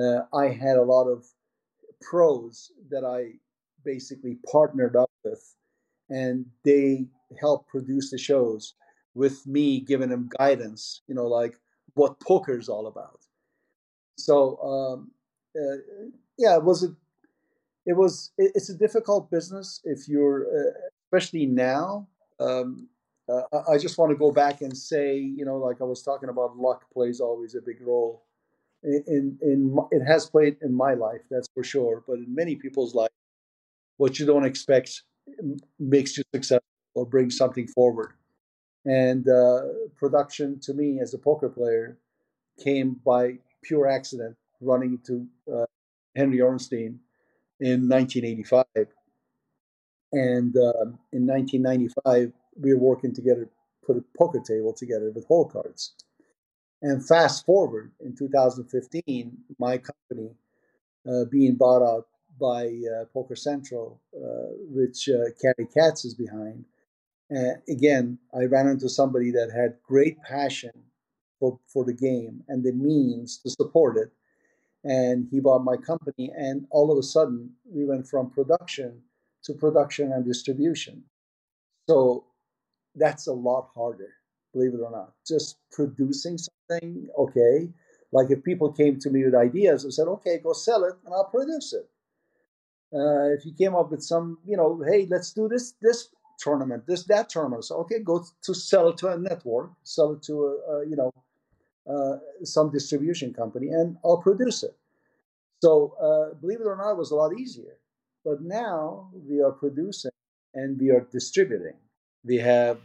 [0.00, 1.26] Uh, I had a lot of
[2.00, 3.38] pros that I
[3.84, 5.54] basically partnered up with,
[6.08, 7.06] and they
[7.40, 8.74] helped produce the shows
[9.14, 11.54] with me giving them guidance, you know, like
[11.94, 13.20] what poker is all about.
[14.16, 15.10] So, um,
[15.56, 15.78] uh,
[16.38, 16.94] yeah, it was a,
[17.86, 20.72] it was, it, it's a difficult business if you're, uh,
[21.06, 22.08] especially now.
[22.38, 22.88] Um,
[23.28, 26.28] uh, I just want to go back and say, you know, like I was talking
[26.28, 28.24] about, luck plays always a big role.
[28.82, 32.02] In, in, it has played in my life, that's for sure.
[32.06, 33.10] But in many people's life,
[33.98, 35.02] what you don't expect
[35.78, 36.64] makes you successful
[36.94, 38.14] or bring something forward.
[38.84, 39.60] And uh,
[39.96, 41.98] production to me as a poker player
[42.64, 45.66] came by pure accident, running into uh,
[46.16, 46.96] Henry Orenstein
[47.60, 48.64] in 1985.
[50.12, 53.48] And um, in 1995, we were working together,
[53.86, 55.94] put a poker table together with hole cards.
[56.82, 60.30] And fast forward in 2015, my company
[61.08, 62.08] uh, being bought out
[62.40, 66.64] by uh, Poker Central, uh, which uh, Cary Katz is behind,
[67.68, 70.72] again, I ran into somebody that had great passion
[71.38, 74.10] for, for the game and the means to support it.
[74.82, 79.02] And he bought my company, and all of a sudden, we went from production
[79.44, 81.04] to production and distribution.
[81.88, 82.24] So
[82.94, 84.14] that's a lot harder,
[84.52, 85.12] believe it or not.
[85.26, 87.68] Just producing something, okay.
[88.12, 91.14] Like if people came to me with ideas and said, okay, go sell it, and
[91.14, 91.88] I'll produce it.
[92.92, 96.08] Uh, if you came up with some, you know, hey, let's do this this
[96.40, 97.64] tournament, this that tournament.
[97.64, 100.96] So okay, go to sell it to a network, sell it to a, a you
[100.96, 101.12] know
[101.88, 104.76] uh, some distribution company, and I'll produce it.
[105.62, 107.76] So uh, believe it or not, it was a lot easier.
[108.24, 110.10] But now we are producing
[110.54, 111.76] and we are distributing.
[112.24, 112.78] We have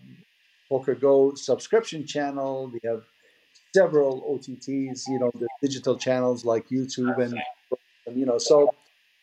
[0.72, 2.70] PokerGO subscription channel.
[2.72, 3.04] We have
[3.74, 7.38] several OTTs, you know, the digital channels like YouTube and,
[8.08, 8.74] and you know, so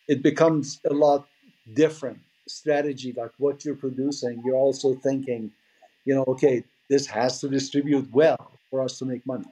[0.08, 1.26] it becomes a lot
[1.72, 5.50] different strategy, like what you're producing, you're also thinking,
[6.04, 9.46] you know, okay, this has to distribute well for us to make money.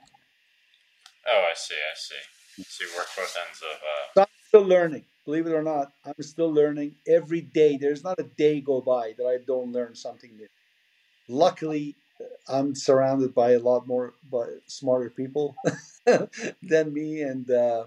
[1.30, 1.74] Oh, I see.
[1.74, 2.64] I see.
[2.68, 3.76] So you work both ends of.
[3.76, 4.08] Uh...
[4.14, 5.04] So I'm still learning.
[5.24, 7.76] Believe it or not, I'm still learning every day.
[7.76, 10.48] There's not a day go by that I don't learn something new.
[11.28, 11.94] Luckily,
[12.48, 15.54] I'm surrounded by a lot more by smarter people
[16.62, 17.84] than me, and uh,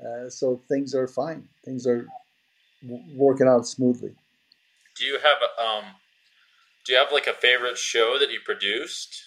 [0.00, 1.48] uh, so things are fine.
[1.64, 2.06] Things are
[3.14, 4.14] working out smoothly.
[4.96, 5.84] Do you have a, um,
[6.84, 9.24] do you have like a favorite show that you produced?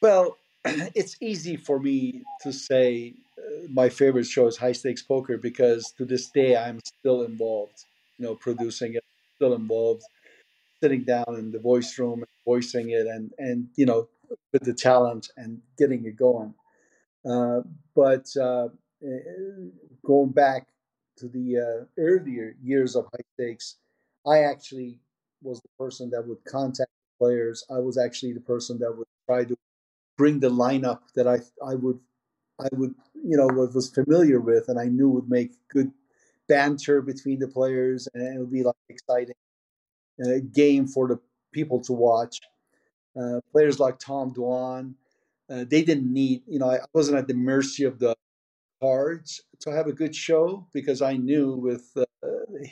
[0.00, 0.38] Well,
[0.94, 5.92] it's easy for me to say uh, my favorite show is High Stakes Poker because
[5.96, 7.84] to this day I'm still involved.
[8.18, 9.04] You know, producing it,
[9.36, 10.02] still involved,
[10.82, 14.08] sitting down in the voice room, voicing it, and and you know,
[14.52, 16.54] with the talent and getting it going.
[17.28, 17.60] Uh,
[17.94, 18.68] but uh,
[19.04, 19.20] eh,
[20.04, 20.66] going back
[21.18, 23.76] to the uh, earlier years of high stakes,
[24.26, 24.98] I actually
[25.42, 29.44] was the person that would contact players, I was actually the person that would try
[29.44, 29.56] to
[30.20, 31.38] bring the lineup that I
[31.72, 31.98] I would
[32.60, 32.94] I would
[33.30, 35.90] you know was familiar with and I knew would make good
[36.46, 39.40] banter between the players and it would be like exciting
[40.22, 41.18] uh, game for the
[41.52, 42.36] people to watch.
[43.18, 44.94] Uh, players like Tom Dwan,
[45.48, 48.14] uh, they didn't need you know I wasn't at the mercy of the
[48.82, 52.04] cards to have a good show because I knew with uh,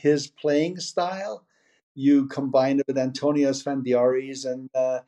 [0.07, 1.47] his playing style,
[1.95, 5.01] you combined it with Antonio's Esfandiari's and uh,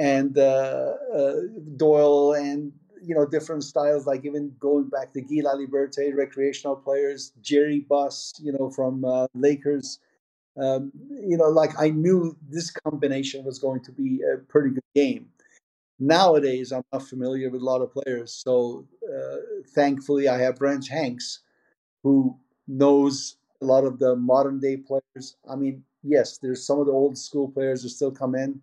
[0.00, 1.34] and uh, uh,
[1.76, 7.32] Doyle and you know different styles like even going back to Guy Laliberte, recreational players,
[7.42, 10.00] Jerry Buss, you know from uh, Lakers.
[10.60, 14.84] Um, you know, like I knew this combination was going to be a pretty good
[14.94, 15.28] game.
[15.98, 19.36] Nowadays, I'm not familiar with a lot of players, so uh,
[19.74, 21.40] thankfully I have Brent Hanks,
[22.02, 22.36] who
[22.68, 25.36] knows a lot of the modern day players.
[25.50, 28.60] I mean, yes, there's some of the old school players that still come in,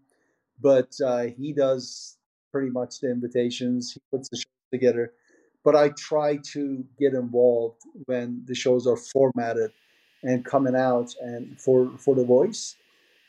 [0.61, 2.17] but uh, he does
[2.51, 3.93] pretty much the invitations.
[3.93, 5.13] He puts the shows together.
[5.63, 9.71] But I try to get involved when the shows are formatted
[10.23, 12.75] and coming out, and for for the voice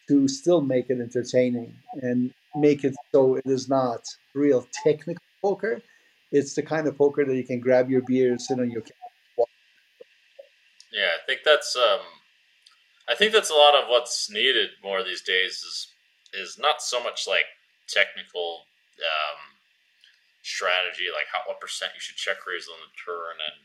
[0.09, 4.01] to still make it entertaining and make it so it is not
[4.35, 5.83] real technical poker.
[6.33, 8.83] It's the kind of poker that you can grab your beer, and sit on your
[8.83, 9.49] couch.
[10.93, 12.01] Yeah, I think that's um,
[13.09, 15.89] I think that's a lot of what's needed more these days is
[16.33, 17.47] is not so much like
[17.89, 18.65] technical
[19.01, 19.41] um,
[20.43, 23.59] strategy, like how what percent you should check raise on the turn and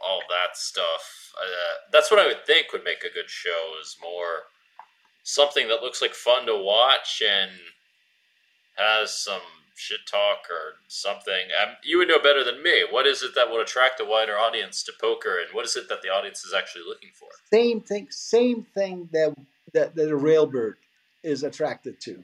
[0.00, 1.32] all that stuff.
[1.36, 4.48] Uh, that's what I would think would make a good show is more
[5.22, 7.50] something that looks like fun to watch and
[8.76, 9.42] has some
[9.76, 11.48] shit talk or something.
[11.62, 12.84] Um, you would know better than me.
[12.90, 15.88] What is it that would attract a wider audience to poker, and what is it
[15.88, 17.28] that the audience is actually looking for?
[17.52, 18.08] Same thing.
[18.10, 19.34] Same thing that
[19.72, 20.74] that, that a railbird
[21.22, 22.22] is attracted to.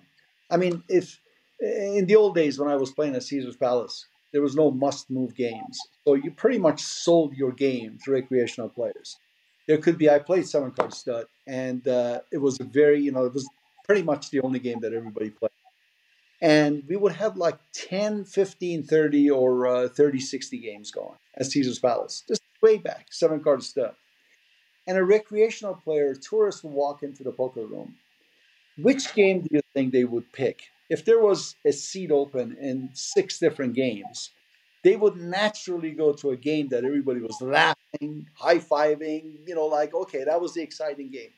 [0.50, 1.20] I mean, if
[1.60, 5.34] in the old days when I was playing at Caesar's Palace, there was no must-move
[5.34, 9.16] games, so you pretty much sold your game to recreational players.
[9.66, 13.12] There could be I played seven card stud, and uh, it was a very you
[13.12, 13.48] know it was
[13.84, 15.50] pretty much the only game that everybody played
[16.42, 21.46] and we would have like 10 15 30 or uh, 30 60 games going at
[21.46, 23.94] caesar's palace just way back seven card stud.
[24.86, 27.94] and a recreational player tourist would walk into the poker room
[28.78, 32.90] which game do you think they would pick if there was a seat open in
[32.92, 34.30] six different games
[34.84, 39.94] they would naturally go to a game that everybody was laughing high-fiving you know like
[39.94, 41.30] okay that was the exciting game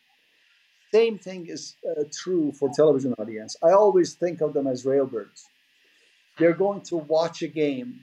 [0.92, 3.57] same thing is uh, true for television audience.
[3.62, 5.44] I always think of them as railbirds.
[6.38, 8.01] They're going to watch a game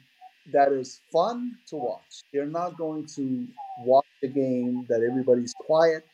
[0.53, 2.23] that is fun to watch.
[2.31, 3.47] They're not going to
[3.79, 6.05] watch a game that everybody's quiet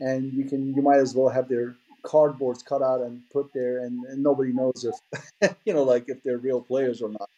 [0.00, 3.84] and you can you might as well have their cardboards cut out and put there
[3.84, 7.28] and, and nobody knows if you know like if they're real players or not.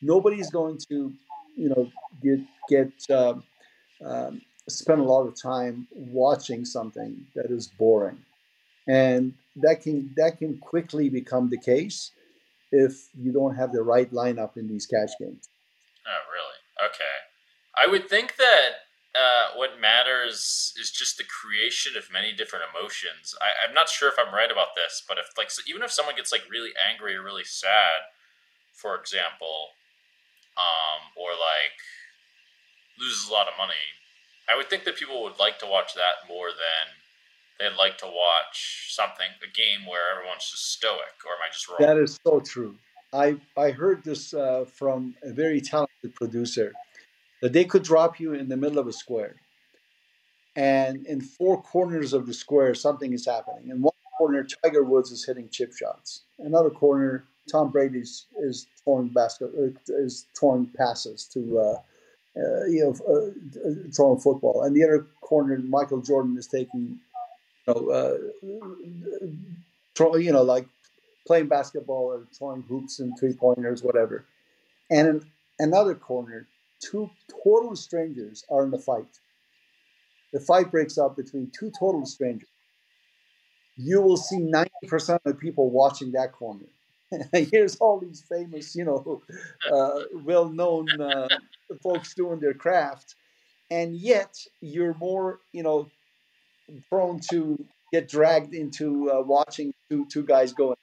[0.00, 1.12] Nobody's going to
[1.56, 1.90] you know
[2.22, 3.42] get get um,
[4.04, 8.18] um, spend a lot of time watching something that is boring.
[8.88, 12.10] And that can that can quickly become the case
[12.72, 15.48] if you don't have the right lineup in these cash games.
[16.06, 16.88] Oh really?
[16.88, 17.04] Okay.
[17.76, 18.70] I would think that
[19.14, 24.08] uh, what matters is just the creation of many different emotions I, i'm not sure
[24.08, 26.72] if i'm right about this but if like so even if someone gets like really
[26.76, 28.08] angry or really sad
[28.72, 29.76] for example
[30.56, 31.76] um, or like
[33.00, 33.88] loses a lot of money
[34.52, 36.84] I would think that people would like to watch that more than
[37.58, 41.14] they'd like to watch something a game where everyone's just stoic.
[41.24, 41.78] Or am I just wrong?
[41.80, 42.74] That is so true.
[43.12, 46.72] I I heard this uh, from a very talented producer
[47.42, 49.36] that they could drop you in the middle of a square,
[50.56, 53.68] and in four corners of the square something is happening.
[53.70, 56.22] In one corner, Tiger Woods is hitting chip shots.
[56.38, 61.58] Another corner, Tom Brady is, is throwing basket uh, is throwing passes to.
[61.58, 61.80] Uh,
[62.34, 66.98] uh, you know, uh, throwing football, and the other corner, Michael Jordan is taking,
[67.66, 68.16] you know, uh,
[69.94, 70.66] throw, you know, like
[71.26, 74.24] playing basketball or throwing hoops and three pointers, whatever.
[74.90, 75.22] And in
[75.58, 76.48] another corner,
[76.82, 77.10] two
[77.44, 79.18] total strangers are in the fight.
[80.32, 82.48] The fight breaks out between two total strangers.
[83.76, 86.66] You will see 90% of the people watching that corner.
[87.32, 89.22] Here's all these famous, you know,
[89.70, 91.28] uh, well known uh,
[91.82, 93.14] folks doing their craft,
[93.70, 95.90] and yet you're more, you know,
[96.88, 97.62] prone to
[97.92, 100.76] get dragged into uh, watching two two guys going.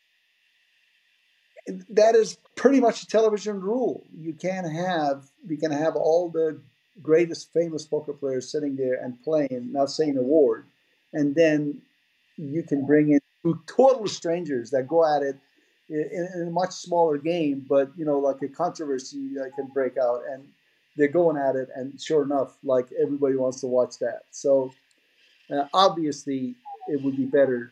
[1.90, 4.04] That is pretty much a television rule.
[4.18, 6.60] You can't have you can have all the
[7.02, 10.66] greatest famous poker players sitting there and playing, not saying a word,
[11.14, 11.82] and then
[12.38, 15.38] you can bring in two total strangers that go at it
[15.90, 20.22] in, in, a much smaller game, but you know, like a controversy can break out,
[20.32, 20.44] and
[20.96, 24.22] they're going at it, and sure enough, like everybody wants to watch that.
[24.32, 24.72] So
[25.52, 26.56] uh, obviously,
[26.88, 27.72] it would be better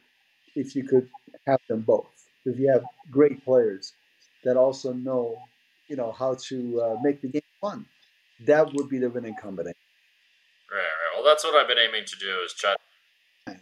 [0.55, 1.09] if you could
[1.45, 2.16] have them both.
[2.47, 3.93] If you have great players
[4.43, 5.37] that also know,
[5.87, 7.85] you know, how to uh, make the game fun,
[8.45, 9.75] that would be the winning combination.
[10.71, 11.15] Right, right.
[11.15, 12.75] Well, that's what I've been aiming to do is try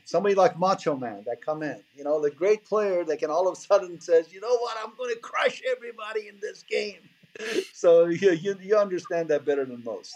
[0.03, 3.47] somebody like Macho Man that come in, you know, the great player that can all
[3.47, 7.09] of a sudden says, you know what, I'm going to crush everybody in this game.
[7.73, 10.15] so you, you, you understand that better than most.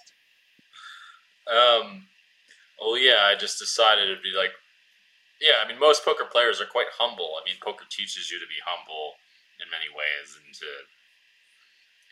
[1.47, 2.03] Um,
[2.79, 4.51] well, yeah, I just decided it'd be like,
[5.41, 7.39] yeah, I mean, most poker players are quite humble.
[7.39, 9.15] I mean, poker teaches you to be humble
[9.59, 10.69] in many ways, and to,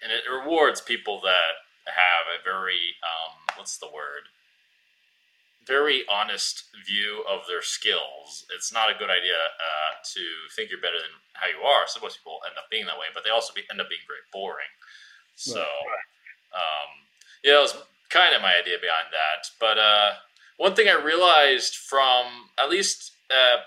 [0.03, 4.32] and it rewards people that have a very, um, what's the word?
[5.67, 8.47] very honest view of their skills.
[8.55, 10.23] It's not a good idea uh, to
[10.55, 11.84] think you're better than how you are.
[11.88, 14.07] So most people end up being that way, but they also be, end up being
[14.07, 14.71] very boring.
[15.36, 15.61] So,
[16.55, 16.89] um,
[17.43, 17.75] yeah, that was
[18.09, 19.51] kind of my idea behind that.
[19.59, 20.23] But uh,
[20.55, 23.57] one thing I realized from at least uh,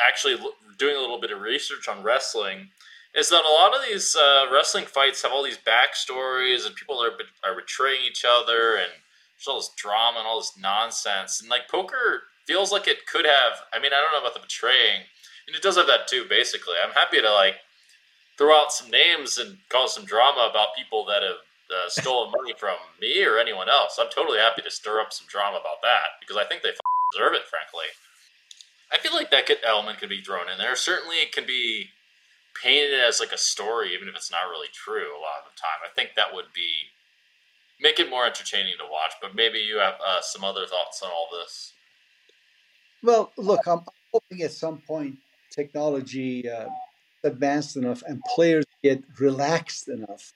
[0.00, 0.36] actually
[0.78, 2.68] doing a little bit of research on wrestling
[3.14, 7.02] is that a lot of these uh, wrestling fights have all these backstories and people
[7.02, 7.12] are,
[7.48, 8.92] are betraying each other and
[9.36, 11.40] there's all this drama and all this nonsense.
[11.40, 13.60] And like poker feels like it could have.
[13.72, 15.02] I mean, I don't know about the betraying,
[15.46, 16.24] and it does have that too.
[16.28, 17.56] Basically, I'm happy to like
[18.38, 22.54] throw out some names and cause some drama about people that have uh, stolen money
[22.56, 23.98] from me or anyone else.
[24.00, 26.70] I'm totally happy to stir up some drama about that because I think they
[27.12, 27.44] deserve it.
[27.50, 27.90] Frankly,
[28.92, 30.76] I feel like that could, element could be thrown in there.
[30.76, 31.90] Certainly, it can be
[32.62, 35.10] painted as like a story, even if it's not really true.
[35.10, 36.70] A lot of the time, I think that would be
[37.80, 39.12] make it more entertaining to watch.
[39.20, 41.72] But maybe you have uh, some other thoughts on all this.
[43.02, 43.82] Well, look, I'm
[44.12, 45.16] hoping at some point
[45.50, 46.66] technology uh,
[47.24, 50.32] advanced enough and players get relaxed enough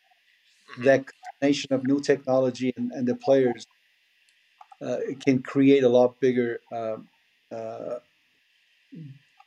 [0.72, 0.84] mm-hmm.
[0.84, 1.04] that
[1.40, 3.66] combination of new technology and, and the players
[4.82, 7.08] uh, can create a lot bigger um,
[7.52, 7.96] uh,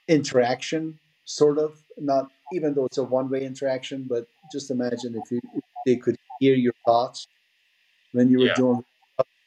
[0.08, 1.80] interaction, sort of.
[1.98, 6.18] Not even though it's a one-way interaction, but just imagine if, you, if they could
[6.40, 7.28] hear your thoughts
[8.12, 8.56] when you were yeah.
[8.56, 8.84] doing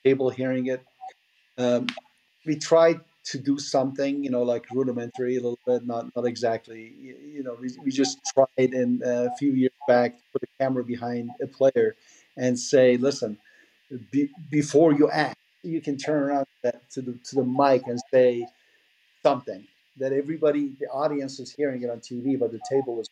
[0.05, 0.83] table hearing it.
[1.59, 1.87] Um,
[2.45, 6.95] we tried to do something, you know, like rudimentary a little bit, not not exactly.
[7.01, 10.43] You, you know, we, we just tried in uh, a few years back to put
[10.45, 11.97] a camera behind a player
[12.37, 13.39] and say, listen,
[14.13, 16.47] be, before you act, you can turn around
[16.93, 18.47] to the to the mic and say
[19.25, 19.67] something
[19.99, 23.09] that everybody, the audience is hearing it on TV, but the table is.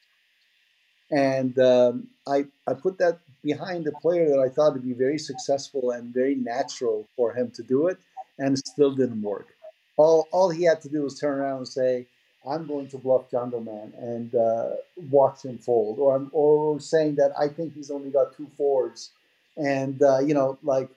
[1.10, 5.18] And um, I I put that behind the player that I thought would be very
[5.18, 7.98] successful and very natural for him to do it,
[8.38, 9.48] and it still didn't work.
[9.96, 12.06] All, all he had to do was turn around and say,
[12.48, 14.70] I'm going to bluff Jungleman and uh,
[15.10, 19.10] watch him fold, or I'm, or saying that I think he's only got two fours,
[19.56, 20.88] and uh, you know, like,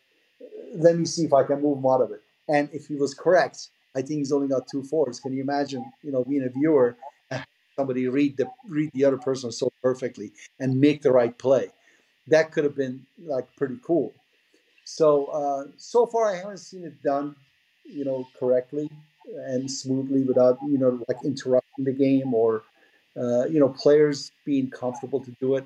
[0.75, 2.21] let me see if I can move him out of it.
[2.49, 5.19] And if he was correct, I think he's only got two fours.
[5.19, 6.97] Can you imagine, you know, being a viewer,
[7.75, 11.69] somebody read the read the other person so perfectly and make the right play?
[12.27, 14.13] that could have been like pretty cool.
[14.85, 17.35] So uh, so far, I haven't seen it done,
[17.85, 18.89] you know, correctly
[19.47, 22.63] and smoothly without you know like interrupting the game or
[23.17, 25.65] uh, you know players being comfortable to do it.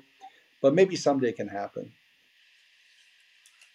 [0.60, 1.92] But maybe someday it can happen.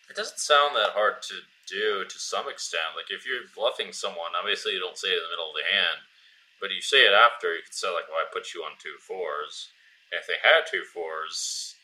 [0.09, 1.35] It doesn't sound that hard to
[1.67, 2.95] do to some extent.
[2.95, 5.67] Like if you're bluffing someone, obviously you don't say it in the middle of the
[5.67, 6.07] hand,
[6.59, 7.53] but you say it after.
[7.53, 9.69] You could say like, "Well, I put you on two fours.
[10.11, 11.75] if they had two fours,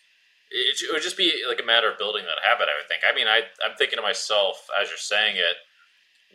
[0.50, 2.72] it, it, would just be like a matter of building that habit.
[2.72, 3.04] I would think.
[3.04, 5.58] I mean, I I'm thinking to myself as you're saying it.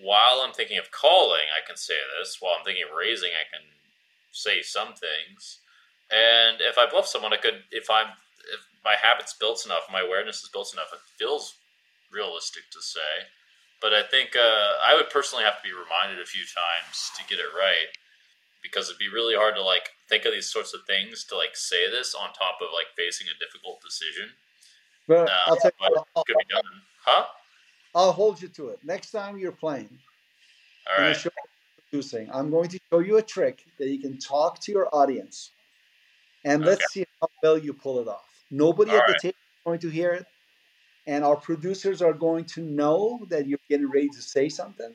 [0.01, 2.39] While I'm thinking of calling, I can say this.
[2.39, 3.67] While I'm thinking of raising, I can
[4.31, 5.59] say some things.
[6.11, 7.65] And if I bluff someone, I could.
[7.71, 8.15] If I'm
[8.53, 11.55] if my habit's built enough, my awareness is built enough, it feels
[12.11, 13.29] realistic to say.
[13.81, 17.23] But I think uh, I would personally have to be reminded a few times to
[17.29, 17.89] get it right
[18.63, 21.55] because it'd be really hard to like think of these sorts of things to like
[21.55, 24.31] say this on top of like facing a difficult decision.
[25.07, 26.63] But uh, I'll tell you, I'll, could be done,
[27.05, 27.25] huh?
[27.95, 28.81] I'll hold you to it.
[28.85, 29.89] Next time you're playing,
[30.91, 31.17] all right.
[31.91, 35.53] producing, I'm going to show you a trick that you can talk to your audience,
[36.45, 38.45] and let's see how well you pull it off.
[38.51, 39.17] Nobody all at right.
[39.23, 40.27] the table is going to hear it,
[41.09, 44.93] and our producers are going to know that you're getting ready to say something.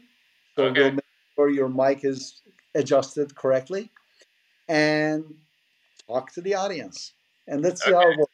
[0.55, 0.91] So okay.
[0.91, 1.03] make
[1.35, 2.41] sure your mic is
[2.75, 3.89] adjusted correctly
[4.69, 5.25] and
[6.07, 7.13] talk to the audience
[7.47, 8.05] and let's see okay.
[8.05, 8.31] how it works.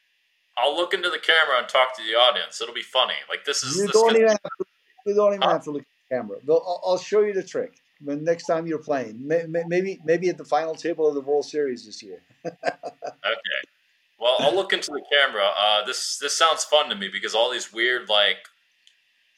[0.57, 2.61] I'll look into the camera and talk to the audience.
[2.61, 3.13] It'll be funny.
[3.29, 3.77] Like this is.
[3.77, 4.65] You this don't even have to,
[5.05, 6.37] you don't even uh, have to look at the camera.
[6.49, 7.75] I'll, I'll show you the trick.
[8.03, 9.25] when next time you're playing.
[9.25, 12.21] Maybe maybe at the final table of the World Series this year.
[12.45, 12.59] okay.
[14.19, 15.49] Well, I'll look into the camera.
[15.57, 18.47] Uh, this this sounds fun to me because all these weird like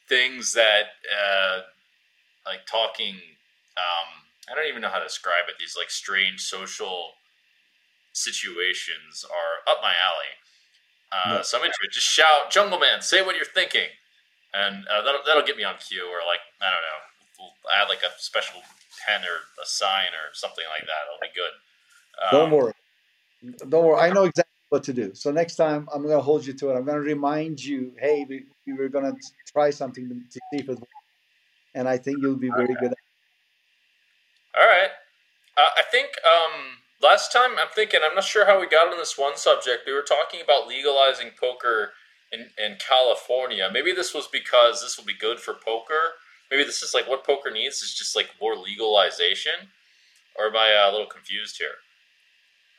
[0.09, 1.59] things that uh,
[2.45, 3.15] like talking.
[3.77, 4.07] Um,
[4.51, 5.55] I don't even know how to describe it.
[5.59, 7.11] These like strange social
[8.11, 10.33] situations are up my alley.
[11.11, 11.41] Uh, no.
[11.43, 11.91] So I'm into it.
[11.91, 13.89] Just shout, "Jungleman!" Say what you're thinking,
[14.53, 16.09] and uh, that'll that'll get me on cue.
[16.09, 16.99] Or like I don't know,
[17.37, 18.61] we'll add like a special
[19.05, 21.05] pen or a sign or something like that.
[21.05, 21.53] It'll be good.
[22.17, 22.73] Um, don't worry.
[23.69, 23.99] Don't worry.
[24.01, 25.13] I know exactly what to do.
[25.13, 26.77] So next time I'm going to hold you to it.
[26.77, 30.31] I'm going to remind you, hey, we, we were going to try something to, to
[30.31, 30.87] see if it works.
[31.75, 32.93] And I think you'll be very good.
[34.57, 34.89] All right.
[35.57, 36.61] Uh, I think um,
[37.03, 39.83] last time I'm thinking, I'm not sure how we got on this one subject.
[39.85, 41.91] We were talking about legalizing poker
[42.31, 43.69] in, in California.
[43.73, 46.15] Maybe this was because this will be good for poker.
[46.49, 49.67] Maybe this is like what poker needs is just like more legalization.
[50.37, 51.75] Or am I uh, a little confused here?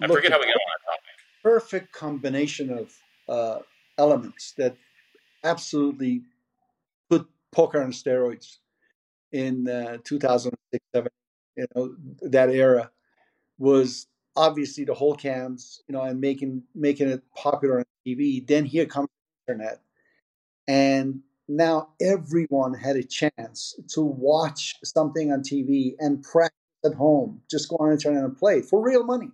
[0.01, 1.12] I Look, forget how we got on that topic
[1.43, 2.93] perfect combination of
[3.29, 3.59] uh,
[3.99, 4.77] elements that
[5.45, 6.23] absolutely
[7.11, 8.59] put poker on steroids
[9.33, 11.09] in uh, 2006 7
[11.57, 12.91] you know that era
[13.59, 18.65] was obviously the hole cams you know and making making it popular on tv then
[18.65, 19.09] here comes
[19.47, 19.81] the internet.
[20.69, 27.41] And now everyone had a chance to watch something on tv and practice at home
[27.51, 29.31] just go on the internet and play for real money.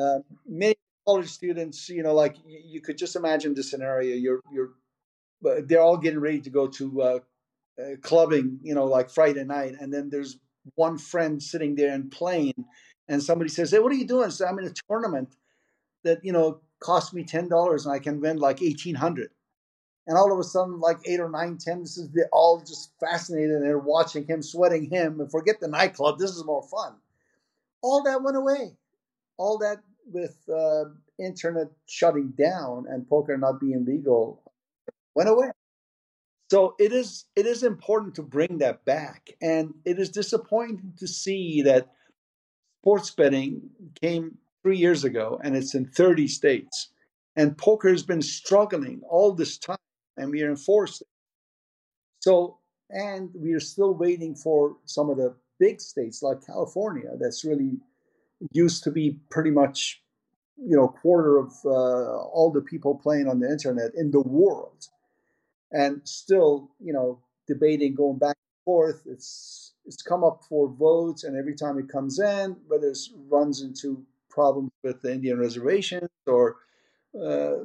[0.00, 0.74] Uh, many
[1.06, 4.14] college students, you know, like you, could just imagine the scenario.
[4.16, 4.70] You're you're
[5.64, 7.18] they're all getting ready to go to uh,
[7.80, 10.38] uh, clubbing, you know, like Friday night, and then there's
[10.76, 12.54] one friend sitting there and playing,
[13.08, 15.34] and somebody says, "Hey, what are you doing?" So I'm in a tournament
[16.04, 19.30] that you know cost me ten dollars, and I can win like eighteen hundred.
[20.06, 22.92] And all of a sudden, like eight or nine, ten, this is they're all just
[22.98, 26.18] fascinated and they're watching him, sweating him, and forget the nightclub.
[26.18, 26.96] This is more fun.
[27.82, 28.76] All that went away.
[29.36, 30.84] All that with uh,
[31.18, 34.42] internet shutting down and poker not being legal
[35.14, 35.50] went away.
[36.50, 41.08] So it is it is important to bring that back, and it is disappointing to
[41.08, 41.90] see that
[42.82, 46.90] sports betting came three years ago and it's in 30 states,
[47.36, 49.78] and poker has been struggling all this time,
[50.16, 51.02] and we are enforced.
[52.20, 52.58] So
[52.90, 57.78] and we are still waiting for some of the big states like California that's really
[58.50, 60.02] used to be pretty much
[60.56, 64.88] you know quarter of uh, all the people playing on the internet in the world.
[65.70, 71.24] And still you know debating going back and forth it's it's come up for votes
[71.24, 76.08] and every time it comes in whether it runs into problems with the indian reservations
[76.26, 76.56] or
[77.20, 77.64] uh,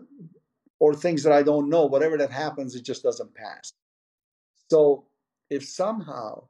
[0.80, 3.72] or things that i don't know whatever that happens it just doesn't pass.
[4.70, 5.06] So
[5.50, 6.48] if somehow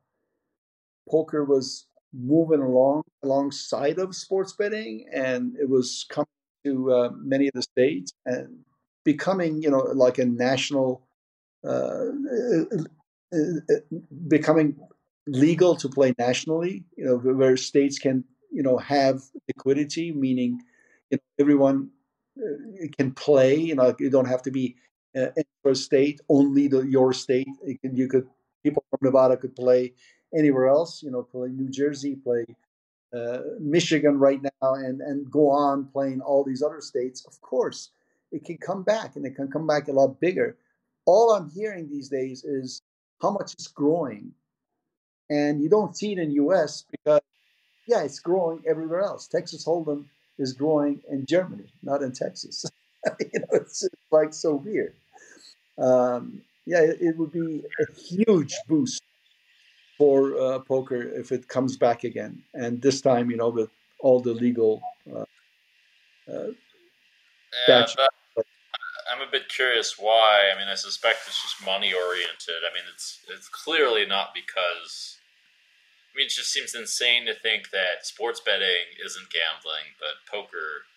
[1.10, 6.28] poker was moving along alongside of sports betting, and it was coming
[6.66, 8.60] to uh, many of the states and
[9.04, 11.08] becoming, you know, like a national,
[11.66, 12.66] uh, uh,
[13.34, 13.98] uh,
[14.28, 14.76] becoming
[15.28, 16.84] legal to play nationally.
[16.98, 20.62] You know, where states can, you know, have liquidity, meaning
[21.12, 21.90] you know, everyone
[22.40, 23.56] uh, can play.
[23.56, 24.76] You know, you don't have to be
[25.16, 27.48] uh, in your state only the, your state.
[27.82, 28.28] Can, you could
[28.64, 29.94] people from Nevada could play
[30.36, 31.04] anywhere else.
[31.04, 32.46] You know, play New Jersey, play
[33.14, 37.26] uh, Michigan right now, and and go on playing all these other states.
[37.26, 37.90] Of course,
[38.32, 40.58] it can come back, and it can come back a lot bigger.
[41.06, 42.82] All I'm hearing these days is
[43.22, 44.34] how much it's growing,
[45.30, 46.84] and you don't see it in U.S.
[46.92, 47.22] because
[47.88, 49.28] yeah, it's growing everywhere else.
[49.28, 50.06] Texas Hold'em
[50.38, 52.66] is growing in Germany, not in Texas.
[53.20, 54.94] you know, it's, like so weird.
[55.78, 59.02] Um, yeah, it, it, would be a huge boost
[59.98, 62.42] for uh, poker if it comes back again.
[62.54, 63.70] And this time, you know, with
[64.00, 64.82] all the legal.
[65.12, 65.26] Uh,
[66.32, 66.52] uh,
[67.68, 67.86] yeah,
[69.12, 70.52] I'm a bit curious why.
[70.54, 72.62] I mean, I suspect it's just money oriented.
[72.62, 75.18] I mean, it's it's clearly not because.
[76.14, 80.90] I mean, it just seems insane to think that sports betting isn't gambling, but poker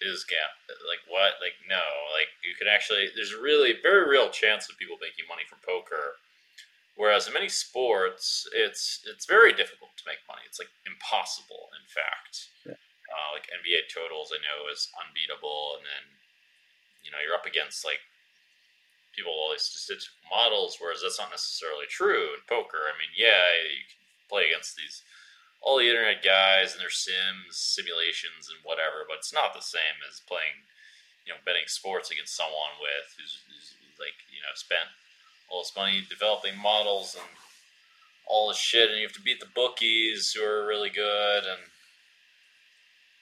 [0.00, 0.52] is gam.
[0.84, 1.40] Like what?
[1.40, 1.82] Like no.
[2.16, 3.08] Like you can actually.
[3.14, 6.22] There's a really very real chance of people making money from poker
[6.96, 10.44] Whereas in many sports, it's it's very difficult to make money.
[10.44, 12.52] It's like impossible, in fact.
[12.68, 12.76] Yeah.
[13.08, 16.04] Uh, like NBA totals, I know is unbeatable, and then
[17.00, 18.00] you know you're up against like
[19.16, 22.88] people all these statistical models, whereas that's not necessarily true in poker.
[22.88, 25.04] I mean, yeah, you can play against these
[25.62, 30.02] all the internet guys and their sims, simulations, and whatever, but it's not the same
[30.02, 30.66] as playing,
[31.22, 34.90] you know, betting sports against someone with who's, who's like you know spent
[35.52, 37.24] all this money developing models and
[38.26, 41.60] all this shit, and you have to beat the bookies who are really good, and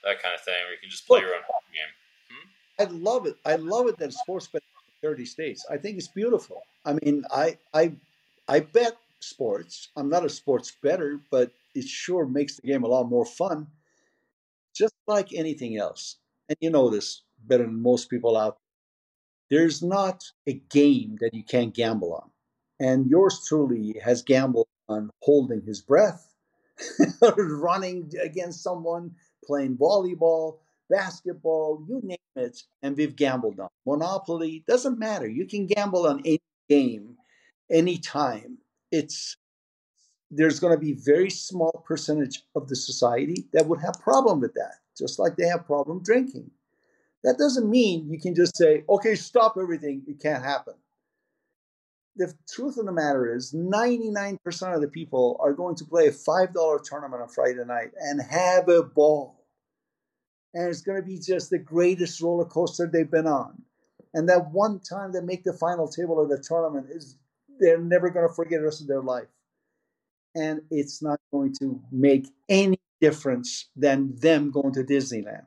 [0.05, 1.93] that kind of thing, where you can just play your own game.
[2.31, 2.83] Hmm?
[2.83, 3.37] I love it.
[3.45, 4.63] I love it that sports bet
[5.03, 5.67] 30 states.
[5.71, 6.63] I think it's beautiful.
[6.85, 7.93] I mean, I I
[8.49, 9.89] I bet sports.
[9.97, 13.67] I'm not a sports better, but it sure makes the game a lot more fun.
[14.75, 16.17] Just like anything else.
[16.49, 18.59] And you know this better than most people out.
[19.51, 22.31] There's not a game that you can't gamble on.
[22.79, 26.33] And yours truly has gambled on holding his breath,
[27.37, 29.13] running against someone,
[29.45, 33.69] playing volleyball, basketball, you name it, and we've gambled on.
[33.87, 35.29] Monopoly doesn't matter.
[35.29, 37.17] You can gamble on any game,
[37.71, 38.59] anytime.
[38.91, 39.37] It's
[40.31, 44.55] there's going to be very small percentage of the society that would have problem with
[44.55, 46.51] that, just like they have problem drinking.
[47.25, 50.03] That doesn't mean you can just say, okay, stop everything.
[50.07, 50.75] It can't happen.
[52.17, 56.13] The truth of the matter is, 99% of the people are going to play a
[56.13, 59.41] $5 tournament on Friday night and have a ball
[60.55, 63.63] and it's going to be just the greatest roller coaster they've been on.
[64.13, 67.17] And that one time they make the final table of the tournament is
[67.61, 69.29] they're never going to forget the rest of their life.
[70.35, 75.45] And it's not going to make any difference than them going to Disneyland.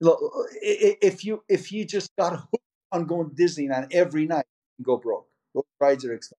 [0.00, 0.20] Look,
[0.62, 4.46] if you if you just got hooked on going Disneyland every night,
[4.78, 5.26] you go broke.
[5.80, 6.38] Rides are expensive.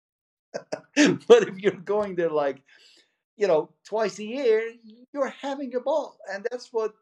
[1.28, 2.62] but if you're going there like,
[3.38, 4.74] you know, twice a year,
[5.14, 6.94] you're having a ball, and that's what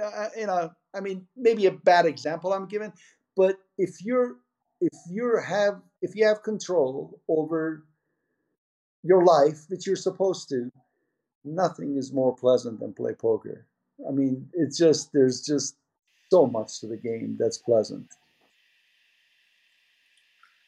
[0.00, 2.92] uh, you know, I mean, maybe a bad example I'm giving,
[3.36, 4.36] but if you're
[4.80, 7.84] if you have if you have control over
[9.02, 10.70] your life, which you're supposed to,
[11.44, 13.66] nothing is more pleasant than play poker.
[14.08, 15.76] I mean, it's just there's just
[16.32, 18.08] so much to the game that's pleasant.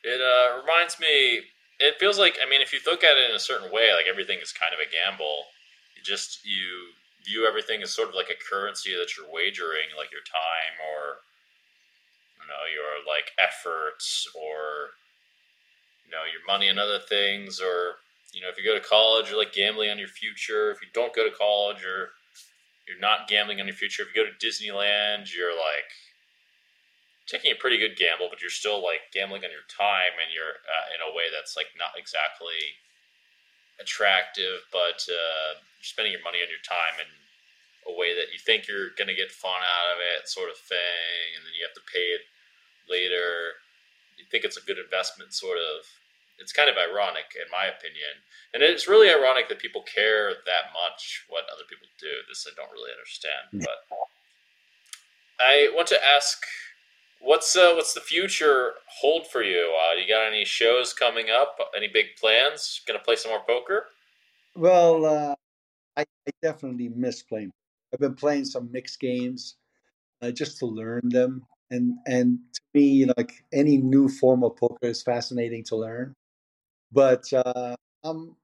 [0.04, 1.40] It uh, reminds me.
[1.80, 4.04] It feels like I mean, if you look at it in a certain way, like
[4.06, 5.48] everything is kind of a gamble.
[5.96, 6.92] You just you
[7.24, 11.24] view everything as sort of like a currency that you're wagering, like your time or
[12.36, 14.92] you know your like efforts or
[16.04, 18.04] you know your money and other things or
[18.36, 20.88] you know if you go to college you're like gambling on your future if you
[20.92, 22.12] don't go to college you're
[22.86, 25.90] you're not gambling on your future if you go to disneyland you're like
[27.26, 30.60] taking a pretty good gamble but you're still like gambling on your time and you're
[30.68, 32.76] uh, in a way that's like not exactly
[33.80, 37.10] attractive, but uh, you're spending your money on your time in
[37.90, 40.56] a way that you think you're going to get fun out of it, sort of
[40.56, 42.24] thing, and then you have to pay it
[42.88, 43.60] later.
[44.16, 45.84] You think it's a good investment, sort of.
[46.38, 48.22] It's kind of ironic, in my opinion.
[48.52, 52.10] And it's really ironic that people care that much what other people do.
[52.28, 53.64] This I don't really understand.
[53.64, 53.80] But
[55.38, 56.42] I want to ask
[57.24, 59.74] What's uh, what's the future hold for you?
[59.80, 61.56] Uh, you got any shows coming up?
[61.74, 62.82] Any big plans?
[62.86, 63.86] Going to play some more poker?
[64.54, 65.34] Well, uh,
[65.96, 67.50] I, I, definitely miss playing.
[67.92, 69.56] I've been playing some mixed games
[70.20, 74.86] uh, just to learn them, and and to me, like any new form of poker
[74.86, 76.14] is fascinating to learn.
[76.94, 78.36] But uh, I'm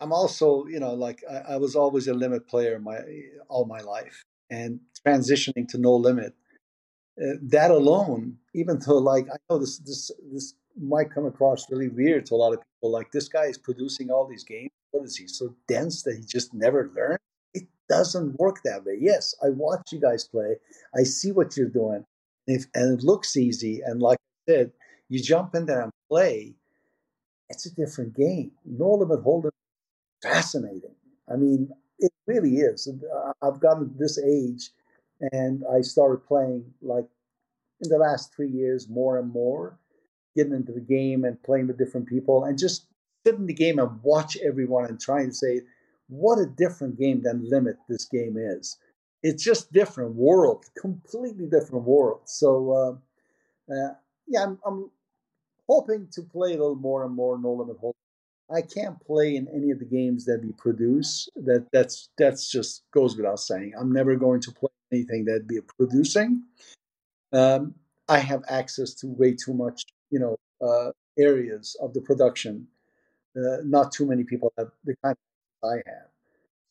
[0.00, 3.00] I'm also you know like I, I was always a limit player my
[3.48, 6.34] all my life, and transitioning to no limit
[7.22, 11.88] uh, that alone, even though like I know this this this might come across really
[11.88, 14.70] weird to a lot of people, like this guy is producing all these games.
[14.92, 17.18] What is he so dense that he just never learned?
[17.54, 18.96] It doesn't work that way.
[19.00, 20.56] Yes, I watch you guys play.
[20.96, 22.04] I see what you're doing,
[22.46, 23.82] if, and it looks easy.
[23.84, 24.72] And like I said,
[25.08, 26.54] you jump in there and play.
[27.50, 28.52] It's a different game.
[28.64, 29.50] No limit hold'em,
[30.22, 30.94] fascinating.
[31.30, 32.88] I mean, it really is.
[32.88, 34.70] Uh, I've gotten this age
[35.32, 37.04] and I started playing like
[37.82, 39.78] in the last three years more and more,
[40.36, 42.86] getting into the game and playing with different people and just
[43.26, 45.62] sit in the game and watch everyone and try and say,
[46.08, 48.78] what a different game than Limit this game is.
[49.22, 52.22] It's just different world, completely different world.
[52.24, 52.72] So,
[53.70, 53.94] uh, uh,
[54.26, 54.90] yeah, I'm, I'm,
[55.70, 57.94] hoping to play a little more and more No Limit Hold.
[58.52, 61.28] I can't play in any of the games that we produce.
[61.36, 63.74] That that's that's just goes without saying.
[63.78, 66.42] I'm never going to play anything that we are producing.
[67.32, 67.74] Um,
[68.08, 72.66] I have access to way too much, you know, uh, areas of the production.
[73.36, 75.16] Uh, not too many people have the kind
[75.62, 76.10] of I have.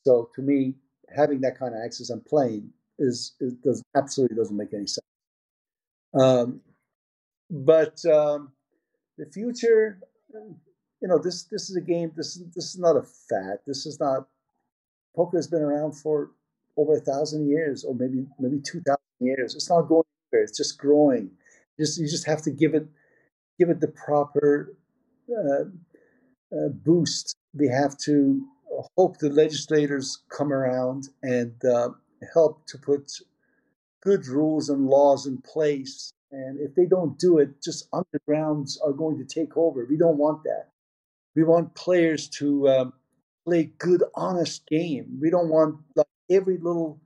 [0.05, 0.73] So to me,
[1.15, 5.07] having that kind of access and playing is, is does absolutely doesn't make any sense.
[6.13, 6.59] Um,
[7.49, 8.51] but um,
[9.19, 9.99] the future,
[10.33, 12.11] you know, this this is a game.
[12.15, 13.59] This this is not a fad.
[13.67, 14.27] This is not.
[15.15, 16.31] Poker has been around for
[16.77, 19.55] over a thousand years, or maybe maybe two thousand years.
[19.55, 20.45] It's not going anywhere.
[20.45, 21.31] It's just growing.
[21.79, 22.87] Just you just have to give it
[23.59, 24.73] give it the proper
[25.29, 25.65] uh,
[26.55, 28.45] uh, boost we have to
[28.95, 31.89] hope the legislators come around and uh,
[32.33, 33.11] help to put
[34.01, 36.13] good rules and laws in place.
[36.31, 39.85] And if they don't do it, just undergrounds are going to take over.
[39.89, 40.69] We don't want that.
[41.35, 42.93] We want players to um,
[43.45, 45.17] play good, honest game.
[45.21, 46.99] We don't want like every little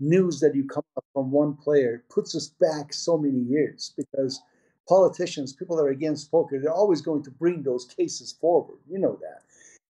[0.00, 4.40] news that you come up from one player puts us back so many years because
[4.88, 8.78] politicians, people that are against poker, they're always going to bring those cases forward.
[8.88, 9.42] You know that.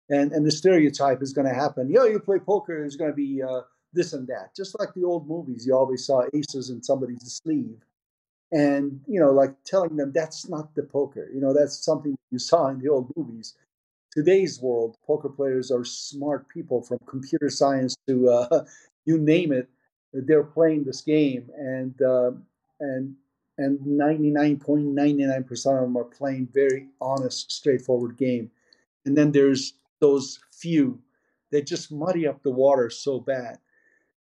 [0.08, 1.90] And, and the stereotype is going to happen.
[1.90, 3.62] Yo, you play poker, it's going to be uh,
[3.92, 4.54] this and that.
[4.56, 7.78] Just like the old movies, you always saw aces in somebody's sleeve.
[8.52, 11.28] And, you know, like telling them that's not the poker.
[11.34, 13.54] You know, that's something you saw in the old movies.
[14.12, 18.64] Today's world, poker players are smart people from computer science to uh,
[19.04, 19.68] you name it.
[20.12, 22.30] They're playing this game, and uh,
[22.80, 23.14] and
[23.58, 28.50] and 99.99% of them are playing very honest, straightforward game.
[29.04, 30.98] And then there's those few
[31.50, 33.58] that just muddy up the water so bad.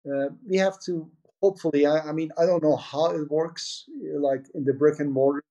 [0.10, 1.10] Uh, we have to
[1.42, 1.86] hopefully.
[1.86, 3.86] I, I, mean, I don't know how it works.
[4.20, 5.44] Like in the brick and mortar,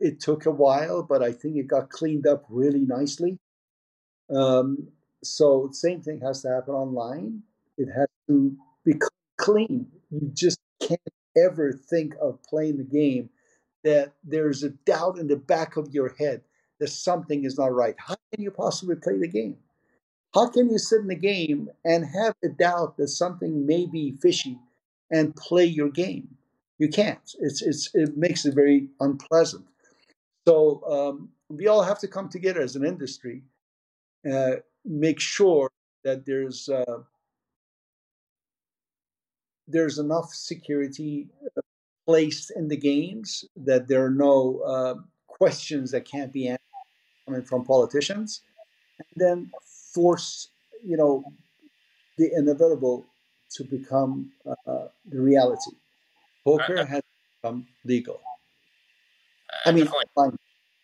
[0.00, 3.38] it took a while, but I think it got cleaned up really nicely.
[4.34, 4.88] Um,
[5.22, 7.42] so same thing has to happen online.
[7.76, 9.08] It has to become
[9.38, 9.86] clean.
[10.10, 11.00] You just can't
[11.36, 13.30] ever think of playing the game
[13.84, 16.42] that there's a doubt in the back of your head
[16.78, 17.94] that something is not right.
[17.98, 19.56] How can you possibly play the game?
[20.34, 24.16] How can you sit in the game and have a doubt that something may be
[24.22, 24.58] fishy
[25.10, 26.28] and play your game?
[26.78, 27.34] You can't.
[27.40, 29.66] It's, it's, it makes it very unpleasant.
[30.46, 33.42] So um, we all have to come together as an industry,
[34.30, 35.70] uh, make sure
[36.04, 36.98] that there's uh,
[39.68, 41.60] there's enough security uh,
[42.06, 44.94] placed in the games that there are no uh,
[45.26, 46.60] questions that can't be answered
[47.26, 48.42] coming from politicians,
[48.98, 49.50] and then
[49.92, 50.48] force
[50.84, 51.24] you know
[52.18, 53.06] the inevitable
[53.56, 55.72] to become uh, the reality.
[56.44, 57.02] Poker has
[57.42, 58.20] become legal.
[59.66, 60.36] I mean, online,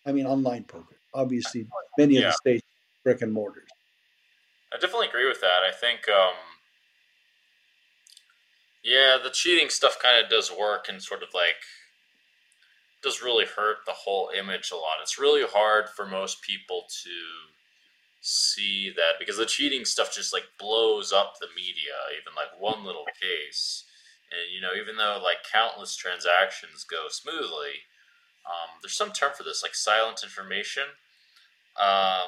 [0.04, 0.96] I mean online poker.
[1.14, 2.20] Obviously, many yeah.
[2.20, 2.66] of the states
[3.04, 3.68] brick and mortars.
[4.72, 5.62] I definitely agree with that.
[5.66, 6.34] I think um,
[8.84, 11.62] yeah, the cheating stuff kind of does work and sort of like
[13.02, 14.98] does really hurt the whole image a lot.
[15.02, 17.10] It's really hard for most people to
[18.26, 22.84] see that because the cheating stuff just like blows up the media, even like one
[22.84, 23.84] little case.
[24.30, 27.86] And you know, even though like countless transactions go smoothly,
[28.46, 30.84] um, there's some term for this, like silent information.
[31.80, 32.24] Uh,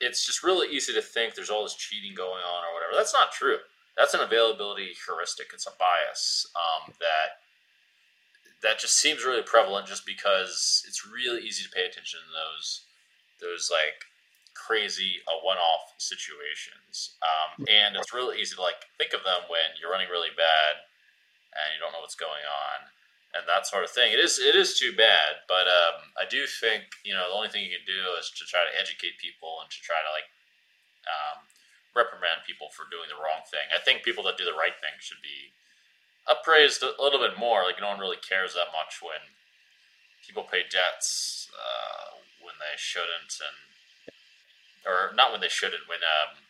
[0.00, 2.92] it's just really easy to think there's all this cheating going on or whatever.
[2.94, 3.58] That's not true
[3.96, 5.48] that's an availability heuristic.
[5.54, 7.40] It's a bias um, that
[8.62, 12.86] that just seems really prevalent, just because it's really easy to pay attention to those
[13.40, 14.06] those like
[14.54, 19.74] crazy uh, one-off situations, um, and it's really easy to like think of them when
[19.76, 20.86] you're running really bad
[21.54, 22.90] and you don't know what's going on
[23.34, 24.14] and that sort of thing.
[24.14, 27.50] It is it is too bad, but um, I do think you know the only
[27.50, 30.30] thing you can do is to try to educate people and to try to like
[31.10, 31.50] um,
[31.98, 33.66] reprimand people for doing the wrong thing.
[33.74, 35.50] I think people that do the right thing should be
[36.30, 37.66] appraised a little bit more.
[37.66, 39.20] Like no one really cares that much when
[40.22, 43.58] people pay debts uh, when they shouldn't, and
[44.84, 45.88] or not when they shouldn't.
[45.88, 46.40] When um,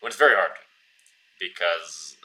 [0.00, 0.56] when it's very hard
[1.36, 2.16] because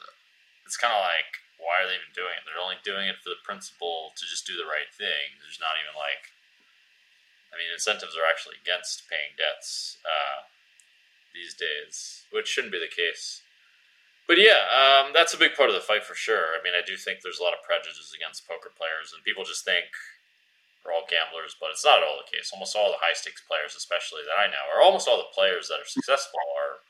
[0.64, 2.42] it's kind of like why are they even doing it?
[2.42, 5.38] They're only doing it for the principle to just do the right thing.
[5.38, 6.34] There's not even like
[7.52, 10.00] I mean, incentives are actually against paying debts.
[10.02, 10.48] Uh,
[11.34, 13.42] these days, which shouldn't be the case.
[14.28, 16.54] But yeah, um, that's a big part of the fight for sure.
[16.54, 19.44] I mean, I do think there's a lot of prejudice against poker players, and people
[19.44, 19.90] just think
[20.84, 22.50] we're all gamblers, but it's not at all the case.
[22.52, 25.68] Almost all the high stakes players, especially that I know, or almost all the players
[25.68, 26.82] that are successful, are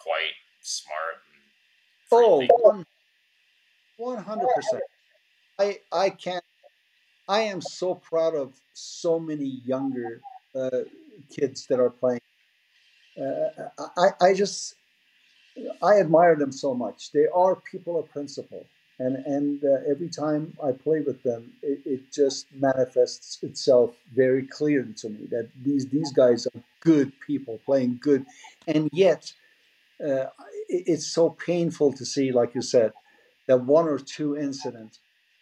[0.00, 1.22] quite smart.
[2.10, 2.84] oh,
[3.96, 4.82] one hundred percent.
[5.58, 6.44] I I can't.
[7.28, 10.20] I am so proud of so many younger
[10.54, 10.82] uh,
[11.30, 12.20] kids that are playing
[13.20, 14.74] uh, I, I just
[15.82, 17.12] I admire them so much.
[17.12, 18.64] They are people of principle,
[19.02, 24.46] and and uh, every time I play with them, it, it, just manifests itself very
[24.46, 28.24] clearly to me that these these guys are good people playing good,
[28.66, 29.32] and yet
[30.00, 30.26] uh,
[30.68, 32.92] it, it's so painful to see, like you said,
[33.48, 35.00] that one or two incidents,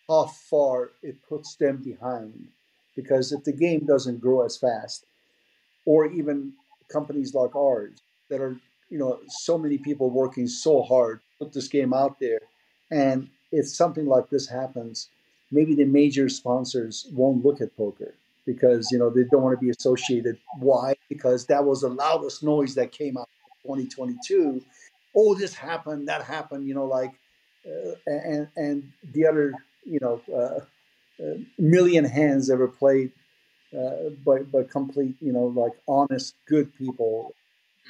[0.08, 2.48] how far it puts them behind,
[2.96, 5.04] because if the game doesn't grow as fast,
[5.84, 6.52] or even
[6.90, 7.98] companies like ours
[8.30, 8.56] that are,
[8.88, 12.40] you know, so many people working so hard put this game out there.
[12.90, 15.08] And if something like this happens,
[15.50, 18.14] maybe the major sponsors won't look at poker
[18.46, 20.38] because you know they don't want to be associated.
[20.58, 20.94] Why?
[21.08, 23.28] Because that was the loudest noise that came out
[23.64, 24.62] in 2022.
[25.16, 26.66] Oh, this happened, that happened.
[26.66, 27.12] You know, like
[27.66, 29.52] uh, and and the other
[29.84, 33.12] you know uh, uh, million hands ever played
[33.76, 37.34] uh, by by complete you know like honest good people.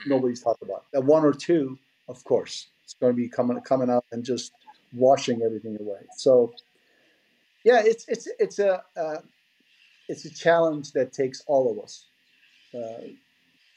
[0.07, 3.91] Nobody's talked about that one or two, of course, it's going to be coming coming
[3.91, 4.53] out and just
[4.93, 6.01] washing everything away.
[6.16, 6.53] So
[7.64, 9.20] yeah, it's it's it's a uh,
[10.09, 12.07] it's a challenge that takes all of us
[12.74, 13.09] uh,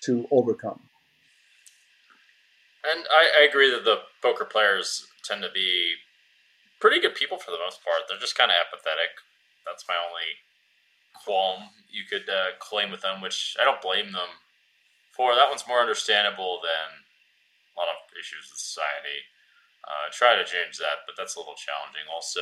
[0.04, 0.80] to overcome.
[2.84, 5.96] And I, I, agree that the poker players tend to be
[6.82, 8.04] pretty good people for the most part.
[8.10, 9.16] They're just kind of apathetic.
[9.66, 10.36] That's my only
[11.24, 14.44] qualm you could uh, claim with them, which I don't blame them
[15.16, 15.34] for.
[15.34, 17.08] That one's more understandable than
[17.72, 19.24] a lot of issues with society.
[19.86, 22.40] Uh, try to change that, but that's a little challenging also.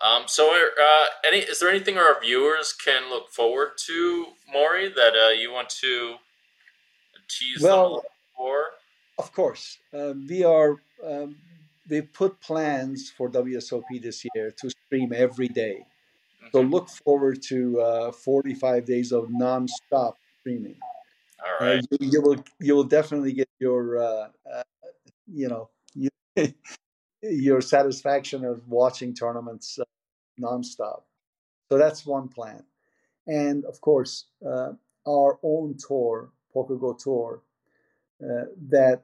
[0.00, 5.14] Um, so, uh, any is there anything our viewers can look forward to, Mori, that
[5.14, 6.16] uh, you want to
[7.28, 8.02] tease well, them
[8.36, 8.64] for?
[9.18, 10.76] Of course, uh, we are.
[11.04, 11.36] Um,
[11.88, 15.84] we put plans for WSOP this year to stream every day.
[15.84, 16.46] Mm-hmm.
[16.52, 20.76] So look forward to uh, 45 days of non-stop streaming.
[21.44, 21.84] All right.
[21.90, 24.28] You, you, will you will definitely get your uh,
[25.26, 25.68] you know
[27.22, 29.84] your satisfaction of watching tournaments uh,
[30.40, 31.02] nonstop.
[31.70, 32.64] So that's one plan.
[33.26, 34.72] And of course, uh,
[35.08, 37.42] our own tour, PokerGO Tour,
[38.22, 39.02] uh, that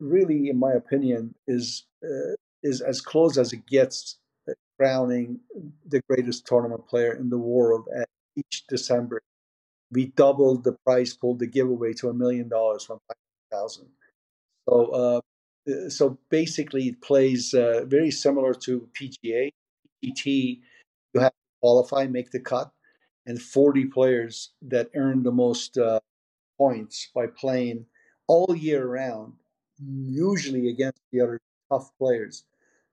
[0.00, 4.18] really, in my opinion, is uh, is as close as it gets
[4.78, 5.40] crowning
[5.88, 9.22] the greatest tournament player in the world at each December.
[9.92, 13.16] We doubled the price pool, the giveaway to a million dollars from five
[13.50, 13.88] thousand.
[14.68, 15.20] So uh,
[15.88, 19.50] so basically, it plays uh, very similar to PGA.
[20.04, 20.60] PGT,
[21.14, 22.72] you have to qualify, make the cut,
[23.26, 26.00] and 40 players that earn the most uh,
[26.58, 27.86] points by playing
[28.28, 29.34] all year round,
[29.80, 31.40] usually against the other
[31.70, 32.44] tough players,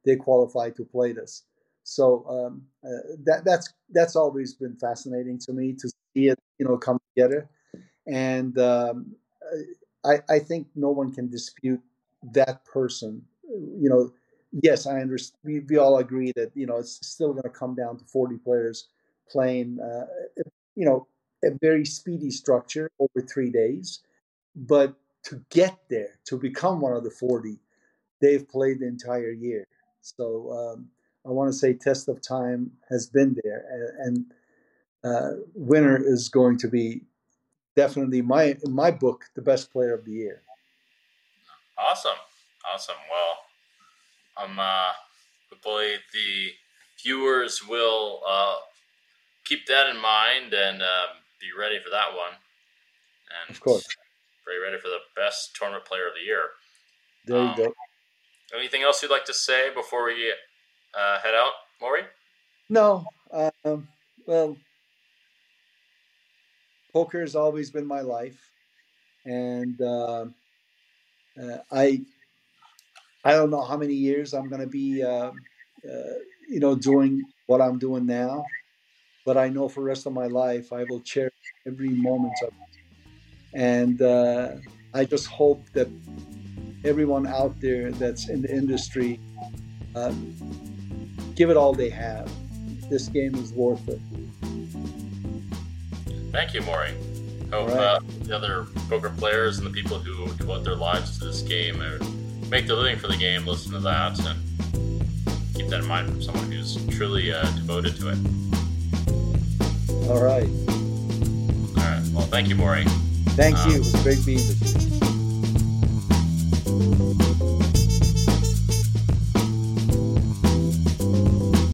[0.06, 1.44] they qualify to play this.
[1.84, 6.68] So um, uh, that that's that's always been fascinating to me to see it, you
[6.68, 7.50] know, come together,
[8.08, 9.16] and um,
[10.06, 11.82] I, I think no one can dispute
[12.34, 14.12] that person, you know,
[14.52, 15.40] yes, I understand.
[15.44, 18.38] We, we all agree that you know it's still going to come down to 40
[18.38, 18.88] players
[19.30, 20.06] playing, uh,
[20.76, 21.08] you know,
[21.44, 24.02] a very speedy structure over three days.
[24.56, 24.96] But
[25.26, 27.60] to get there, to become one of the 40,
[28.22, 29.66] they've played the entire year.
[30.02, 30.90] So um,
[31.26, 33.66] I want to say test of time has been there,
[34.00, 34.26] and,
[35.04, 37.02] and uh, winner is going to be
[37.76, 40.44] definitely my in my book the best player of the year.
[41.80, 42.20] Awesome,
[42.72, 42.96] awesome.
[43.10, 43.38] Well,
[44.38, 44.92] I'm uh,
[45.50, 46.52] hopefully the
[47.02, 48.56] viewers will uh,
[49.46, 52.34] keep that in mind and um, be ready for that one.
[53.42, 53.88] And of course,
[54.46, 56.44] be ready for the best tournament player of the year.
[57.26, 57.74] There you um, go.
[58.58, 60.34] Anything else you'd like to say before we
[60.94, 62.02] uh, head out, Mori?
[62.70, 63.06] No.
[63.32, 63.88] Um,
[64.26, 64.58] well,
[66.92, 68.52] poker has always been my life,
[69.26, 70.26] and uh, uh,
[71.72, 72.02] I
[73.24, 76.16] I don't know how many years I'm going to be, uh, uh,
[76.48, 78.46] you know, doing what I'm doing now,
[79.26, 81.34] but I know for the rest of my life I will cherish
[81.68, 82.80] every moment of it.
[83.54, 84.56] And uh,
[84.94, 85.90] I just hope that
[86.86, 89.20] everyone out there that's in the industry
[89.96, 90.34] um,
[91.36, 92.32] give it all they have.
[92.90, 94.00] This game is worth it.
[96.32, 96.94] Thank you, Mori.
[97.52, 97.78] Hope right.
[97.78, 101.82] uh, the other poker players and the people who devote their lives to this game
[101.82, 102.00] or
[102.50, 104.40] make their living for the game listen to that and
[105.56, 108.18] keep that in mind from someone who's truly uh, devoted to it.
[110.10, 110.48] All right.
[111.78, 112.04] All right.
[112.14, 112.84] Well, thank you, Mori.
[113.30, 113.76] Thank um, you.
[113.78, 115.09] It was great being with you.